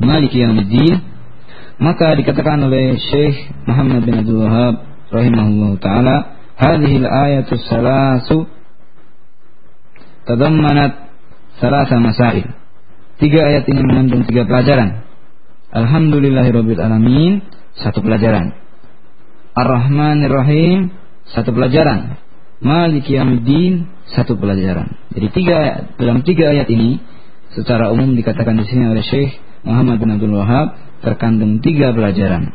[0.00, 1.00] Maliki Yaumiddin,
[1.76, 3.36] maka dikatakan oleh Syekh
[3.68, 4.74] Muhammad bin Abdul Wahab
[5.12, 6.16] rahimahullah taala,
[6.56, 8.48] hadhihi al-ayatu salasu
[10.24, 11.12] tadammanat
[11.60, 12.48] salasa masail.
[13.16, 15.04] Tiga ayat ini mengandung tiga pelajaran.
[15.72, 17.44] Alhamdulillahirabbil alamin
[17.76, 18.56] satu pelajaran.
[19.56, 20.92] Ar-Rahmanir Rahim
[21.32, 22.20] satu pelajaran.
[22.62, 24.96] Maliki Yaumiddin satu pelajaran.
[25.12, 25.58] Jadi tiga
[26.00, 27.02] dalam tiga ayat ini
[27.52, 29.36] secara umum dikatakan di sini oleh Syekh
[29.66, 32.54] Muhammad bin Abdul Wahab terkandung tiga pelajaran.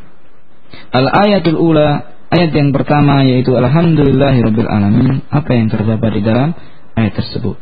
[0.96, 5.22] Al ayatul ula ayat yang pertama yaitu Alhamdulillahirabbil alamin.
[5.28, 6.56] Apa yang terdapat di dalam
[6.96, 7.60] ayat tersebut?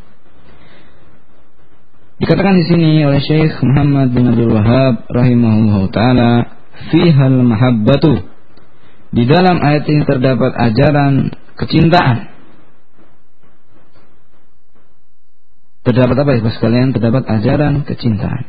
[2.19, 6.32] Dikatakan di sini oleh Syekh Muhammad bin Abdul Wahab rahimahullah taala
[6.91, 8.28] fihal mahabbatu.
[9.10, 12.17] Di dalam ayat ini terdapat ajaran kecintaan.
[15.82, 16.93] Terdapat apa ya sekalian?
[16.93, 18.45] Terdapat ajaran kecintaan.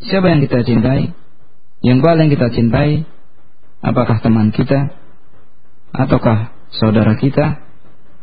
[0.00, 1.10] Siapa yang kita cintai?
[1.82, 3.02] Yang paling kita cintai
[3.82, 4.94] apakah teman kita?
[5.90, 7.58] Ataukah saudara kita?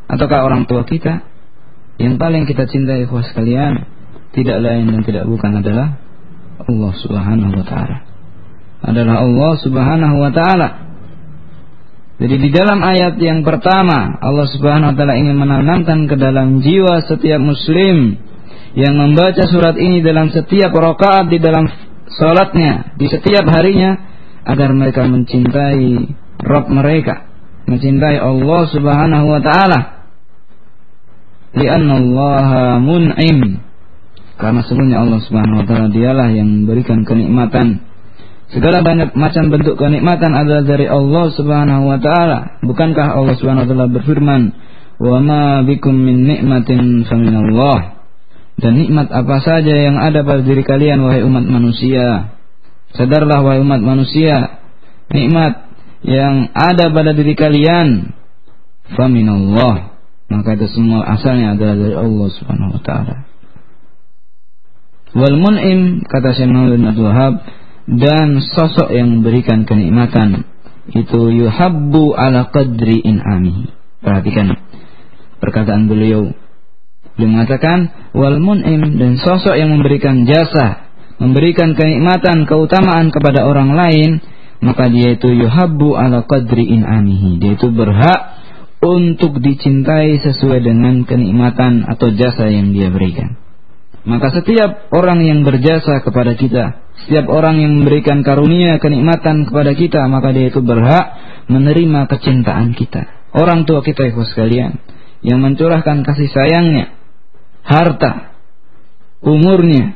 [0.07, 1.25] Ataukah orang tua kita?
[1.99, 3.83] Yang paling kita cintai ikhwas sekalian
[4.31, 5.97] tidak lain dan tidak bukan adalah
[6.61, 8.17] Allah Subhanahu wa taala
[8.81, 10.67] adalah Allah Subhanahu wa taala.
[12.17, 17.05] Jadi di dalam ayat yang pertama Allah Subhanahu wa taala ingin menanamkan ke dalam jiwa
[17.05, 18.17] setiap muslim
[18.73, 21.69] yang membaca surat ini dalam setiap rakaat di dalam
[22.09, 24.01] salatnya di setiap harinya
[24.49, 26.09] agar mereka mencintai
[26.41, 27.25] Rabb mereka,
[27.69, 29.79] mencintai Allah Subhanahu wa taala.
[34.37, 37.86] Karena sebenarnya Allah Subhanahu wa taala dialah yang memberikan kenikmatan
[38.47, 42.63] Segala banyak macam bentuk kenikmatan adalah dari Allah Subhanahu wa taala.
[42.63, 44.41] Bukankah Allah Subhanahu wa taala berfirman,
[45.03, 47.99] "Wa ma bikum min nikmatin faminallah."
[48.57, 52.39] Dan nikmat apa saja yang ada pada diri kalian wahai umat manusia.
[52.95, 54.63] Sadarlah wahai umat manusia,
[55.11, 55.67] nikmat
[56.01, 58.15] yang ada pada diri kalian
[58.95, 59.99] faminallah.
[60.31, 63.15] Maka itu semua asalnya adalah dari Allah Subhanahu wa taala.
[65.19, 67.33] Wal mun'im kata Syekh Muhammad bin Abdul Wahab
[67.87, 70.43] dan sosok yang memberikan kenikmatan
[70.91, 73.71] itu yuhabbu ala qadri in'amihi.
[74.03, 74.59] Perhatikan
[75.39, 76.35] perkataan beliau.
[77.15, 84.21] Beliau mengatakan wal mun'im dan sosok yang memberikan jasa, memberikan kenikmatan, keutamaan kepada orang lain,
[84.61, 87.41] maka dia itu yuhabbu ala qadri in'amihi.
[87.41, 88.37] Dia itu berhak
[88.83, 93.39] untuk dicintai sesuai dengan kenikmatan atau jasa yang dia berikan.
[94.07, 100.01] Maka setiap orang yang berjasa kepada kita, setiap orang yang memberikan karunia kenikmatan kepada kita,
[100.09, 101.05] maka dia itu berhak
[101.45, 103.29] menerima kecintaan kita.
[103.37, 104.81] Orang tua kita itu sekalian
[105.21, 106.97] yang mencurahkan kasih sayangnya,
[107.61, 108.33] harta,
[109.21, 109.93] umurnya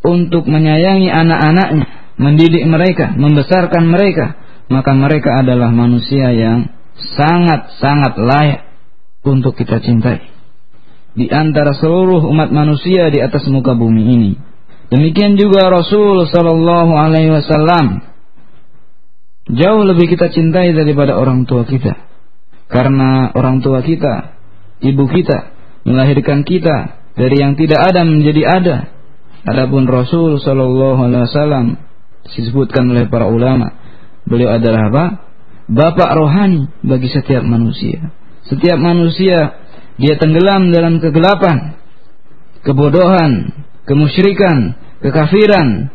[0.00, 4.38] untuk menyayangi anak-anaknya, mendidik mereka, membesarkan mereka,
[4.72, 8.62] maka mereka adalah manusia yang sangat-sangat layak
[9.22, 10.37] untuk kita cintai
[11.16, 14.32] di antara seluruh umat manusia di atas muka bumi ini.
[14.88, 18.00] Demikian juga Rasul Shallallahu Alaihi Wasallam
[19.52, 21.96] jauh lebih kita cintai daripada orang tua kita,
[22.72, 24.36] karena orang tua kita,
[24.80, 25.52] ibu kita
[25.84, 28.76] melahirkan kita dari yang tidak ada menjadi ada.
[29.44, 31.66] Adapun Rasul Shallallahu Alaihi Wasallam
[32.24, 33.76] disebutkan oleh para ulama,
[34.24, 35.04] beliau adalah apa?
[35.68, 38.08] Bapak rohani bagi setiap manusia.
[38.48, 39.67] Setiap manusia
[39.98, 41.74] dia tenggelam dalam kegelapan,
[42.62, 43.50] kebodohan,
[43.84, 45.90] kemusyrikan, kekafiran.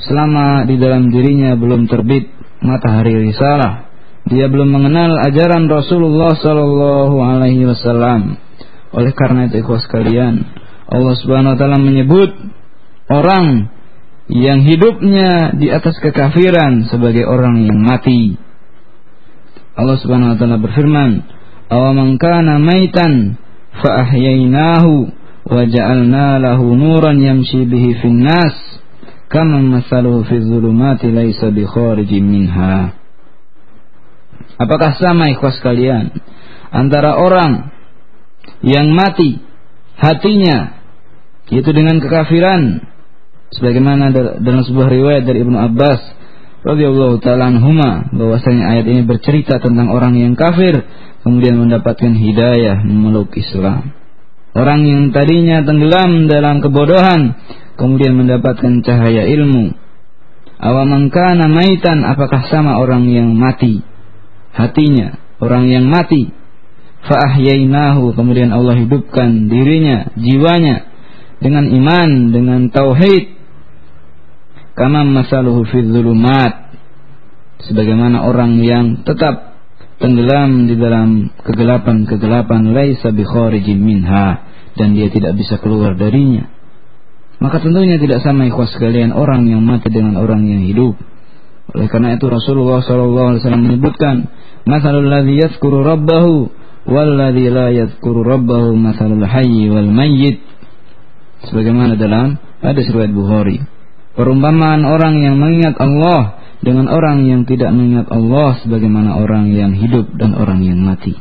[0.00, 2.32] selama di dalam dirinya belum terbit
[2.64, 3.90] matahari risalah
[4.28, 8.36] dia belum mengenal ajaran Rasulullah sallallahu alaihi wasallam
[8.96, 10.44] oleh karena itu ikhwas sekalian
[10.90, 12.32] Allah Subhanahu wa taala menyebut
[13.12, 13.70] orang
[14.30, 18.38] yang hidupnya di atas kekafiran sebagai orang yang mati
[19.74, 21.10] Allah Subhanahu wa taala berfirman
[21.70, 23.38] aw man kana maitan
[23.78, 25.14] fa ahyainahu
[25.46, 28.82] wa ja'alna lahu nuran yamshi bihi fin nas.
[29.30, 32.98] Kama masaluhu fi dhulumati laisa bi kharijin minha.
[34.58, 36.10] Apakah sama ikhwas kalian
[36.74, 37.70] antara orang
[38.66, 39.38] yang mati
[39.94, 40.82] hatinya
[41.46, 42.90] yaitu dengan kekafiran?
[43.50, 46.19] Sebagaimana dalam sebuah riwayat dari Ibnu Abbas
[46.60, 50.84] radhiyallahu taala anhuma bahwasanya ayat ini bercerita tentang orang yang kafir
[51.24, 53.96] kemudian mendapatkan hidayah memeluk Islam.
[54.50, 57.38] Orang yang tadinya tenggelam dalam kebodohan
[57.78, 59.72] kemudian mendapatkan cahaya ilmu.
[60.60, 63.80] Awamangkana maitan apakah sama orang yang mati
[64.54, 66.30] hatinya, orang yang mati.
[67.00, 70.84] Fa'ahyainahu kemudian Allah hidupkan dirinya, jiwanya
[71.40, 73.39] dengan iman, dengan tauhid.
[74.80, 76.72] Kama masaluhu fi dhulumat.
[77.60, 79.52] Sebagaimana orang yang tetap
[80.00, 84.48] tenggelam di dalam kegelapan-kegelapan laisa bi kharijin minha
[84.80, 86.48] dan dia tidak bisa keluar darinya
[87.40, 90.94] maka tentunya tidak sama ikhwas sekalian orang yang mati dengan orang yang hidup.
[91.72, 94.28] Oleh karena itu Rasulullah SAW menyebutkan,
[94.68, 96.52] "Masalul ladzi yadhkuru rabbahu
[96.84, 100.44] wal ladzi la yadhkuru rabbahu masalul hayyi wal mayyit."
[101.48, 103.64] Sebagaimana dalam hadis riwayat Bukhari.
[104.18, 110.12] Perumpamaan orang yang mengingat Allah dengan orang yang tidak mengingat Allah sebagaimana orang yang hidup
[110.18, 111.16] dan orang yang mati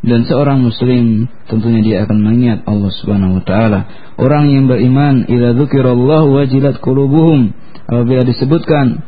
[0.00, 3.80] dan seorang muslim tentunya dia akan mengingat Allah Subhanahu wa taala.
[4.16, 7.52] Orang yang beriman idza dzukirallahu wajilat qulubuhum
[7.84, 9.04] apabila disebutkan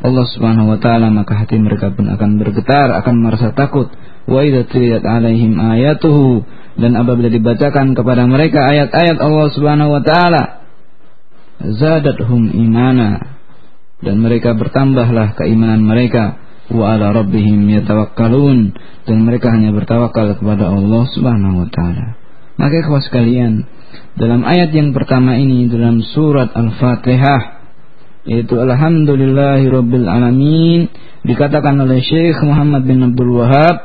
[0.00, 3.88] Allah Subhanahu wa taala maka hati mereka pun akan bergetar, akan merasa takut.
[4.28, 6.44] Wa idza tuliyat alaihim ayatuhu
[6.76, 10.59] dan apabila dibacakan kepada mereka ayat-ayat Allah Subhanahu wa taala
[11.60, 13.38] zadathum imana.
[14.00, 16.40] Dan mereka bertambahlah keimanan mereka.
[16.72, 18.72] Wa ala rabbihim yatawakkalun.
[19.04, 22.16] Dan mereka hanya bertawakal kepada Allah Subhanahu wa taala.
[22.60, 23.52] Maka kawan sekalian,
[24.20, 27.60] dalam ayat yang pertama ini dalam surat Al-Fatihah
[28.28, 30.92] yaitu alhamdulillahi rabbil alamin
[31.24, 33.76] dikatakan oleh Syekh Muhammad bin Abdul Wahab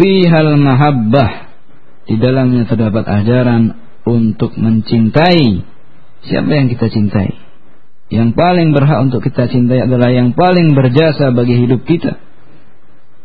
[0.00, 1.30] hal mahabbah.
[2.10, 5.62] Di dalamnya terdapat ajaran untuk mencintai
[6.26, 7.50] siapa yang kita cintai
[8.10, 12.18] yang paling berhak untuk kita cintai adalah yang paling berjasa bagi hidup kita.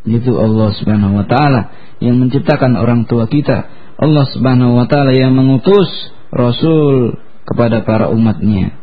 [0.06, 3.66] Itu Allah Subhanahu wa taala yang menciptakan orang tua kita.
[3.98, 5.90] Allah Subhanahu wa taala yang mengutus
[6.30, 7.18] rasul
[7.50, 8.78] kepada para umatnya.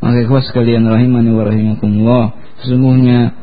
[0.00, 2.24] Maka ikhwas sekalian rahimani wa rahimakumullah,
[2.64, 3.36] sesungguhnya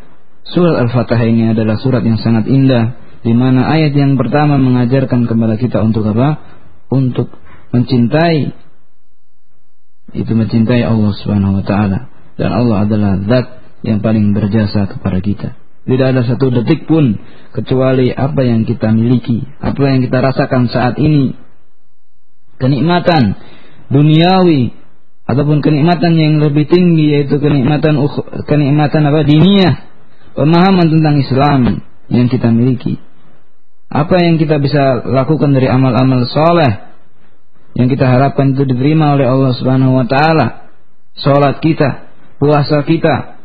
[0.50, 5.54] surat Al-Fatihah ini adalah surat yang sangat indah di mana ayat yang pertama mengajarkan kepada
[5.62, 6.42] kita untuk apa?
[6.90, 7.30] Untuk
[7.70, 8.58] mencintai
[10.12, 13.46] itu mencintai Allah Subhanahu wa taala dan Allah adalah zat
[13.82, 15.50] yang paling berjasa kepada kita.
[15.82, 17.18] Tidak ada satu detik pun
[17.58, 21.34] kecuali apa yang kita miliki, apa yang kita rasakan saat ini.
[22.62, 23.34] Kenikmatan
[23.90, 24.78] duniawi
[25.26, 27.98] ataupun kenikmatan yang lebih tinggi yaitu kenikmatan
[28.46, 29.74] kenikmatan apa diniyah,
[30.38, 31.62] pemahaman tentang Islam
[32.14, 33.02] yang kita miliki.
[33.92, 36.91] Apa yang kita bisa lakukan dari amal-amal soleh
[37.76, 40.72] yang kita harapkan itu diterima oleh Allah Subhanahu wa taala.
[41.16, 43.42] Salat kita, puasa kita,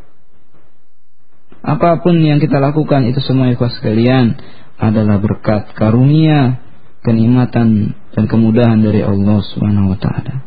[1.67, 4.39] apa pun yang kita lakukan itu semua ikhwas sekalian
[4.79, 6.62] adalah berkat karunia,
[7.03, 10.47] kenikmatan dan kemudahan dari Allah Subhanahu wa taala.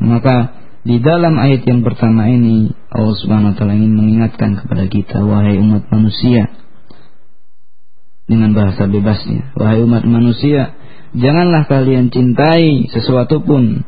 [0.00, 0.36] Maka
[0.82, 5.60] di dalam ayat yang pertama ini Allah Subhanahu wa taala ingin mengingatkan kepada kita wahai
[5.60, 6.48] umat manusia
[8.24, 10.72] dengan bahasa bebasnya, wahai umat manusia,
[11.12, 13.84] Janganlah kalian cintai sesuatu pun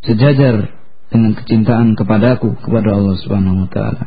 [0.00, 0.72] sejajar
[1.12, 4.04] dengan kecintaan kepadaku kepada Allah Subhanahu wa taala.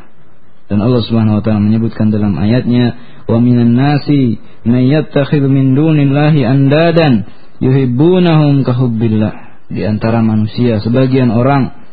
[0.66, 2.98] Dan Allah Subhanahu wa taala menyebutkan dalam ayatnya,
[3.30, 7.30] "Wa minan nasi may yattakhidhu min dunillahi andadan
[7.62, 11.86] yuhibbunahum kahubbillah." Di antara manusia sebagian orang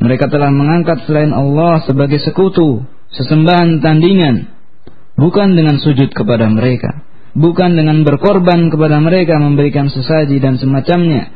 [0.00, 4.48] mereka telah mengangkat selain Allah sebagai sekutu, sesembahan tandingan,
[5.18, 7.04] bukan dengan sujud kepada mereka,
[7.36, 11.30] bukan dengan berkorban kepada mereka memberikan sesaji dan semacamnya.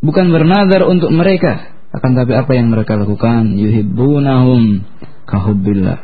[0.00, 1.76] Bukan bernazar untuk mereka.
[1.90, 3.58] Akan tapi apa yang mereka lakukan?
[3.58, 4.86] Yuhibbunahum
[5.26, 5.98] kahubbillah.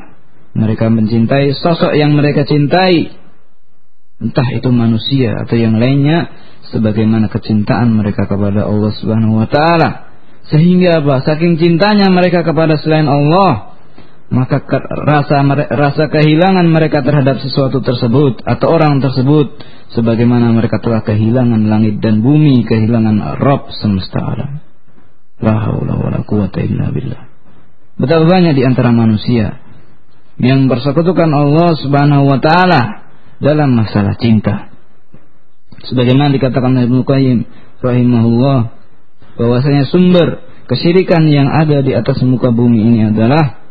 [0.56, 3.12] Mereka mencintai sosok yang mereka cintai.
[4.16, 6.32] Entah itu manusia atau yang lainnya
[6.72, 10.08] sebagaimana kecintaan mereka kepada Allah Subhanahu wa taala.
[10.46, 11.26] Sehingga apa?
[11.26, 13.65] Saking cintanya mereka kepada selain Allah,
[14.26, 14.58] maka
[15.06, 19.62] rasa rasa kehilangan mereka terhadap sesuatu tersebut atau orang tersebut
[19.94, 24.50] sebagaimana mereka telah kehilangan langit dan bumi, kehilangan Rabb semesta alam.
[25.38, 26.26] La haula
[26.90, 27.22] billah.
[27.96, 29.62] Betapa banyak di antara manusia
[30.42, 33.08] yang bersekutukan Allah Subhanahu wa taala
[33.40, 34.74] dalam masalah cinta.
[35.86, 37.38] Sebagaimana dikatakan oleh Ibnu Qayyim
[37.84, 38.58] rahimahullah
[39.38, 43.65] bahwasanya sumber kesyirikan yang ada di atas muka bumi ini adalah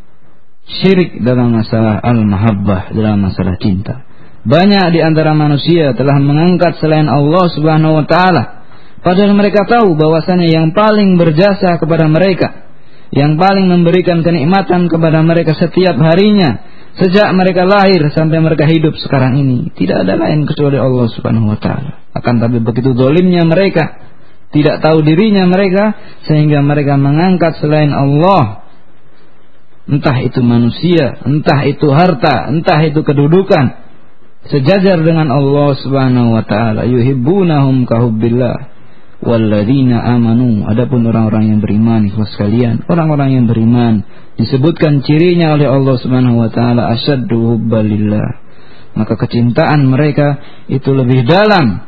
[0.66, 4.06] syirik dalam masalah al-mahabbah, dalam masalah cinta.
[4.46, 8.44] Banyak di antara manusia telah mengangkat selain Allah Subhanahu wa taala
[9.02, 12.70] padahal mereka tahu bahwasanya yang paling berjasa kepada mereka,
[13.10, 16.62] yang paling memberikan kenikmatan kepada mereka setiap harinya
[16.96, 21.60] sejak mereka lahir sampai mereka hidup sekarang ini tidak ada lain kecuali Allah Subhanahu wa
[21.60, 22.06] taala.
[22.16, 24.00] Akan tapi begitu dolimnya mereka
[24.56, 25.92] tidak tahu dirinya mereka
[26.24, 28.65] sehingga mereka mengangkat selain Allah
[29.86, 33.86] entah itu manusia, entah itu harta, entah itu kedudukan.
[34.46, 38.70] Sejajar dengan Allah Subhanahu wa taala yuhibbunahum kahubbillah
[39.26, 40.70] walladzina amanu.
[40.70, 44.06] Adapun orang-orang yang beriman ikhlas sekalian orang-orang yang beriman
[44.38, 48.46] disebutkan cirinya oleh Allah Subhanahu wa taala asyaddu hubbalillah.
[48.96, 51.82] Maka kecintaan mereka itu lebih dalam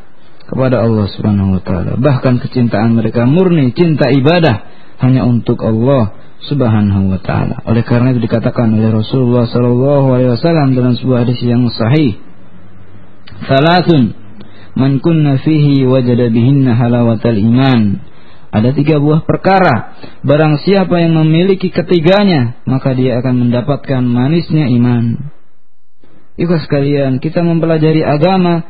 [0.49, 1.93] kepada Allah Subhanahu wa taala.
[1.93, 4.65] Bahkan kecintaan mereka murni cinta ibadah
[4.97, 10.77] hanya untuk Allah Subhanahu wa taala oleh karena itu dikatakan oleh Rasulullah sallallahu alaihi wasallam
[10.77, 12.21] dalam sebuah hadis yang sahih
[13.45, 14.17] Thalathun
[14.73, 18.01] man kunna fihi wajada bihinna halawatal iman.
[18.47, 19.99] Ada tiga buah perkara.
[20.23, 25.33] Barang siapa yang memiliki ketiganya, maka dia akan mendapatkan manisnya iman.
[26.39, 28.63] Ikhlas sekalian, kita mempelajari agama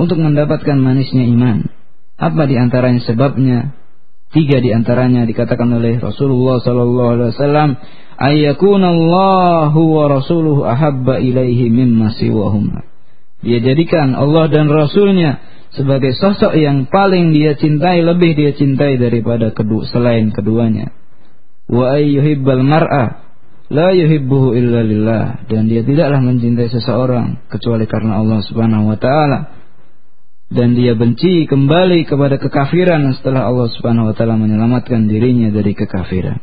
[0.00, 1.68] untuk mendapatkan manisnya iman.
[2.16, 3.76] Apa di antaranya sebabnya?
[4.34, 7.70] Tiga di antaranya dikatakan oleh Rasulullah sallallahu alaihi wasallam,
[8.18, 12.82] "Ayyakunallahu wa rasuluhu ahabba ilaihi mimma siwahuma."
[13.46, 15.38] Dia jadikan Allah dan Rasulnya
[15.70, 20.90] sebagai sosok yang paling dia cintai, lebih dia cintai daripada kedua, selain keduanya.
[21.70, 23.24] Wa ayyuhibbal mar'a
[23.70, 29.38] la yuhibbuhu illa lillah dan dia tidaklah mencintai seseorang kecuali karena Allah Subhanahu wa taala.
[30.52, 36.36] Dan dia benci kembali kepada kekafiran setelah Allah Subhanahu wa taala menyelamatkan dirinya dari kekafiran.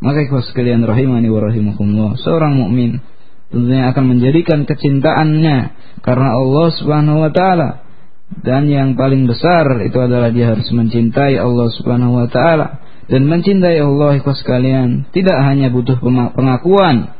[0.00, 3.04] Maka ikhwas sekalian rahimani wa rahimakumullah, seorang mukmin
[3.52, 5.56] tentunya akan menjadikan kecintaannya
[6.00, 7.84] karena Allah Subhanahu wa taala.
[8.30, 12.80] Dan yang paling besar itu adalah dia harus mencintai Allah Subhanahu wa taala.
[13.10, 15.98] Dan mencintai Allah ikhwas sekalian tidak hanya butuh
[16.32, 17.10] pengakuan.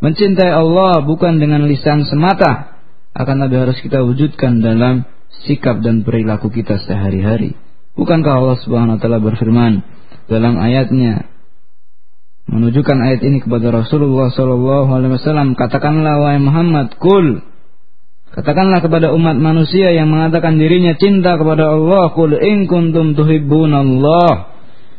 [0.00, 2.82] Mencintai Allah bukan dengan lisan semata.
[3.12, 5.04] Akan tapi harus kita wujudkan dalam
[5.46, 7.54] sikap dan perilaku kita sehari-hari.
[7.94, 9.80] Bukankah Allah Subhanahu wa taala berfirman
[10.28, 11.30] dalam ayatnya?
[12.46, 17.42] Menunjukkan ayat ini kepada Rasulullah Sallallahu Alaihi Wasallam katakanlah wahai Muhammad kul.
[18.30, 24.52] Katakanlah kepada umat manusia yang mengatakan dirinya cinta kepada Allah kul in kuntum Allah.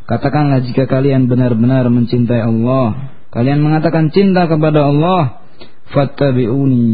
[0.07, 5.45] Katakanlah jika kalian benar-benar mencintai Allah kalian mengatakan cinta kepada Allah
[5.91, 6.89] fattabi'uni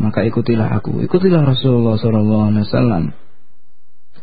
[0.00, 3.04] maka ikutilah aku ikutilah Rasulullah sallallahu alaihi wasallam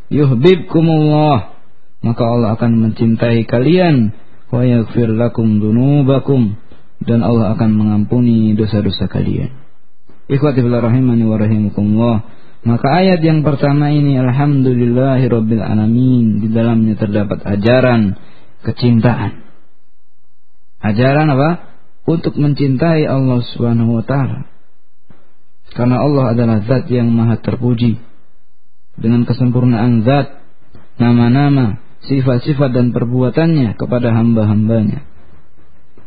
[0.10, 1.58] yuhibbukumullah
[2.02, 4.14] maka Allah akan mencintai kalian
[4.54, 6.56] wa yaghfir lakum dunubakum
[7.04, 9.54] dan Allah akan mengampuni dosa-dosa kalian.
[10.28, 12.18] Ikhwati fillah rahimani wa rahimakumullah.
[12.68, 18.18] Maka ayat yang pertama ini alhamdulillahirabbil alamin di dalamnya terdapat ajaran
[18.66, 19.46] kecintaan.
[20.84, 21.50] Ajaran apa?
[22.08, 24.48] Untuk mencintai Allah Subhanahu wa taala.
[25.76, 28.00] Karena Allah adalah zat yang maha terpuji.
[28.96, 30.40] Dengan kesempurnaan zat,
[30.96, 35.04] nama-nama, sifat-sifat dan perbuatannya kepada hamba-hambanya.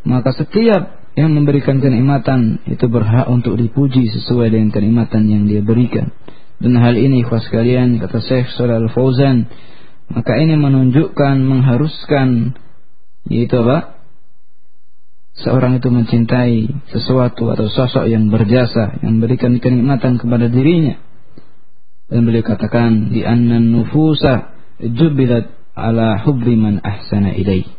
[0.08, 6.08] Maka setiap yang memberikan kenikmatan itu berhak untuk dipuji sesuai dengan kenikmatan yang dia berikan.
[6.56, 9.48] Dan hal ini ikhwas kalian kata Syekh Shalal Fauzan
[10.10, 12.58] maka ini menunjukkan mengharuskan
[13.30, 13.99] yaitu apa?
[15.38, 20.98] Seorang itu mencintai sesuatu atau sosok yang berjasa yang memberikan kenikmatan kepada dirinya.
[22.10, 24.50] Dan beliau katakan di annan nufusa
[24.82, 27.70] jubilat ala hubbi man ahsana ilaih.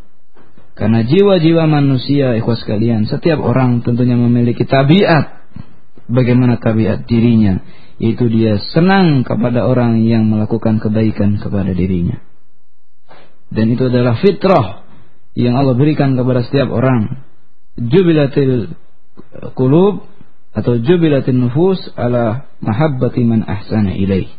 [0.72, 5.43] Karena jiwa-jiwa manusia, ikhwas sekalian, setiap orang tentunya memiliki tabiat.
[6.08, 7.60] Bagaimana tabiat dirinya?
[8.02, 12.18] Yaitu dia senang kepada orang yang melakukan kebaikan kepada dirinya.
[13.52, 14.88] Dan itu adalah fitrah
[15.36, 17.30] yang Allah berikan kepada setiap orang.
[17.82, 18.77] Jubilatil
[19.57, 20.05] kulub
[20.51, 24.29] atau jubilatil nufus ala mahabbati man ahsana ilaih.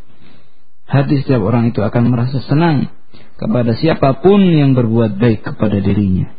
[0.87, 2.93] Hati setiap orang itu akan merasa senang
[3.41, 6.31] kepada siapa pun yang berbuat baik kepada dirinya.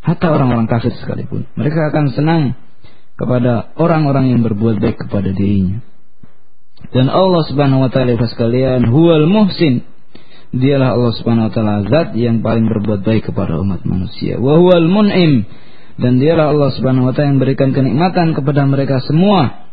[0.00, 1.44] Hatta orang-orang kafir sekalipun.
[1.52, 2.42] Mereka akan senang
[3.18, 5.84] kepada orang-orang yang berbuat baik kepada dirinya.
[6.94, 9.84] Dan Allah Subhanahu wa taala sekalian huwal muhsin.
[10.48, 14.40] Dialah Allah Subhanahu wa taala zat yang paling berbuat baik kepada umat manusia.
[14.40, 15.44] Wa huwal mun'im.
[15.98, 19.66] Dan dialah Allah Subhanahu wa taala yang berikan kenikmatan kepada mereka semua.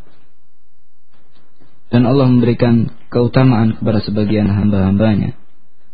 [1.93, 5.37] Dan Allah memberikan keutamaan kepada sebagian hamba-hambanya.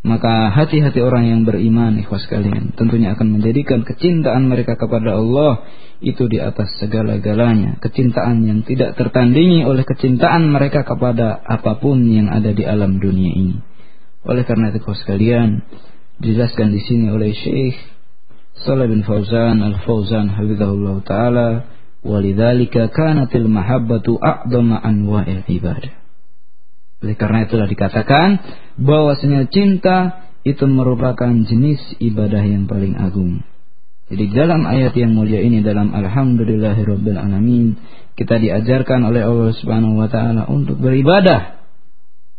[0.01, 2.73] Maka hati-hati orang yang beriman ikhwas kalian.
[2.73, 5.61] Tentunya akan menjadikan kecintaan mereka kepada Allah
[6.01, 7.77] itu di atas segala-galanya.
[7.77, 13.29] Kecintaan yang tidak tertandingi oleh kecintaan mereka kepada apa pun yang ada di alam dunia
[13.29, 13.61] ini.
[14.25, 15.69] Oleh karena itu ikhwas kalian
[16.17, 17.77] dijelaskan di sini oleh Syekh
[18.61, 21.47] Salih bin Fauzan Al-Fauzan hafizahullah taala
[22.05, 26.01] walidzalika kanatil mahabbatu a'dama anwa'il ibadah
[27.01, 28.29] oleh karena itulah dikatakan
[28.77, 33.41] bahwasanya cinta itu merupakan jenis ibadah yang paling agung.
[34.11, 37.79] Jadi dalam ayat yang mulia ini dalam Alhamdulillahirabbil alamin
[38.13, 41.63] kita diajarkan oleh Allah Subhanahu wa taala untuk beribadah.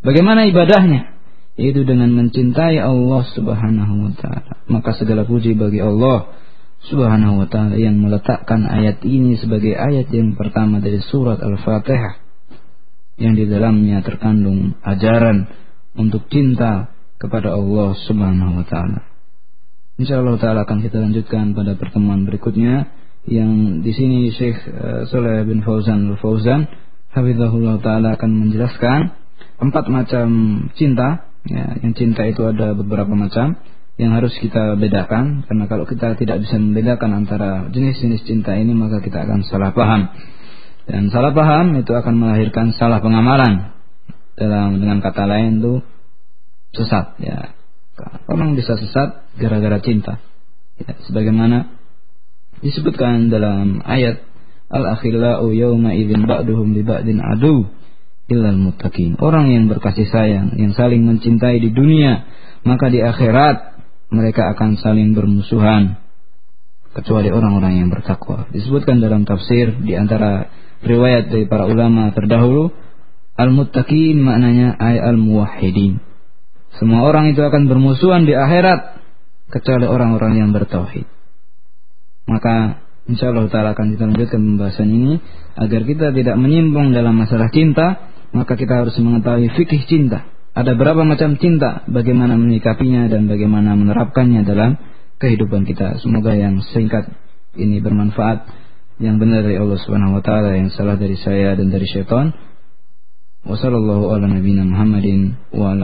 [0.07, 1.11] Bagaimana ibadahnya?
[1.57, 4.53] Yaitu dengan mencintai Allah Subhanahu wa taala.
[4.72, 6.32] Maka segala puji bagi Allah
[6.88, 12.18] Subhanahu wa taala yang meletakkan ayat ini sebagai ayat yang pertama dari surat Al-Fatihah
[13.20, 15.46] yang di dalamnya terkandung ajaran
[15.94, 16.90] untuk cinta
[17.20, 19.07] kepada Allah Subhanahu wa taala.
[20.00, 22.90] Insyaallah taala akan kita lanjutkan pada pertemuan berikutnya
[23.28, 26.66] yang di sini Syekh uh, Saleh bin Fauzan Al-Fauzan
[27.14, 29.14] hafizahullah taala akan menjelaskan
[29.62, 30.28] empat macam
[30.74, 33.59] cinta ya yang cinta itu ada beberapa macam
[34.01, 39.05] yang harus kita bedakan karena kalau kita tidak bisa membedakan antara jenis-jenis cinta ini maka
[39.05, 40.09] kita akan salah paham.
[40.82, 43.76] Dan salah paham itu akan melahirkan salah pengamalan.
[44.32, 45.84] Dalam dengan kata lain itu
[46.72, 47.53] sesat ya.
[48.26, 50.18] Orang bisa sesat gara-gara cinta.
[50.80, 51.68] Ya, sebagaimana
[52.64, 54.24] disebutkan dalam ayat
[54.72, 57.68] Al-akhillau yawma idzin ba'duhum li ba'din adu
[58.31, 59.18] illal muttaqin.
[59.18, 62.27] Orang yang berkasih sayang, yang saling mencintai di dunia,
[62.62, 63.81] maka di akhirat
[64.12, 65.99] mereka akan saling bermusuhan
[66.93, 68.47] kecuali orang-orang yang bertakwa.
[68.53, 70.53] Disebutkan dalam tafsir di antara
[70.83, 72.75] riwayat dari para ulama terdahulu
[73.39, 76.03] al-muttaqin maknanya ay al-muwahhidin
[76.77, 79.01] semua orang itu akan bermusuhan di akhirat
[79.49, 81.07] kecuali orang-orang yang bertauhid
[82.29, 85.12] maka insyaallah taala akan kita lanjutkan pembahasan ini
[85.59, 90.24] agar kita tidak menyimpang dalam masalah cinta maka kita harus mengetahui fikih cinta.
[90.53, 94.76] Ada berapa macam cinta bagaimana menyikapinya dan bagaimana menerapkannya dalam
[95.16, 96.01] kehidupan kita.
[96.05, 97.09] Semoga yang singkat
[97.57, 98.61] ini bermanfaat.
[99.01, 102.37] Yang benar dari Allah Subhanahu wa taala yang salah dari saya dan dari syaitan.
[103.43, 105.74] Wa sallallahu ala nabiyyina Muhammadin wa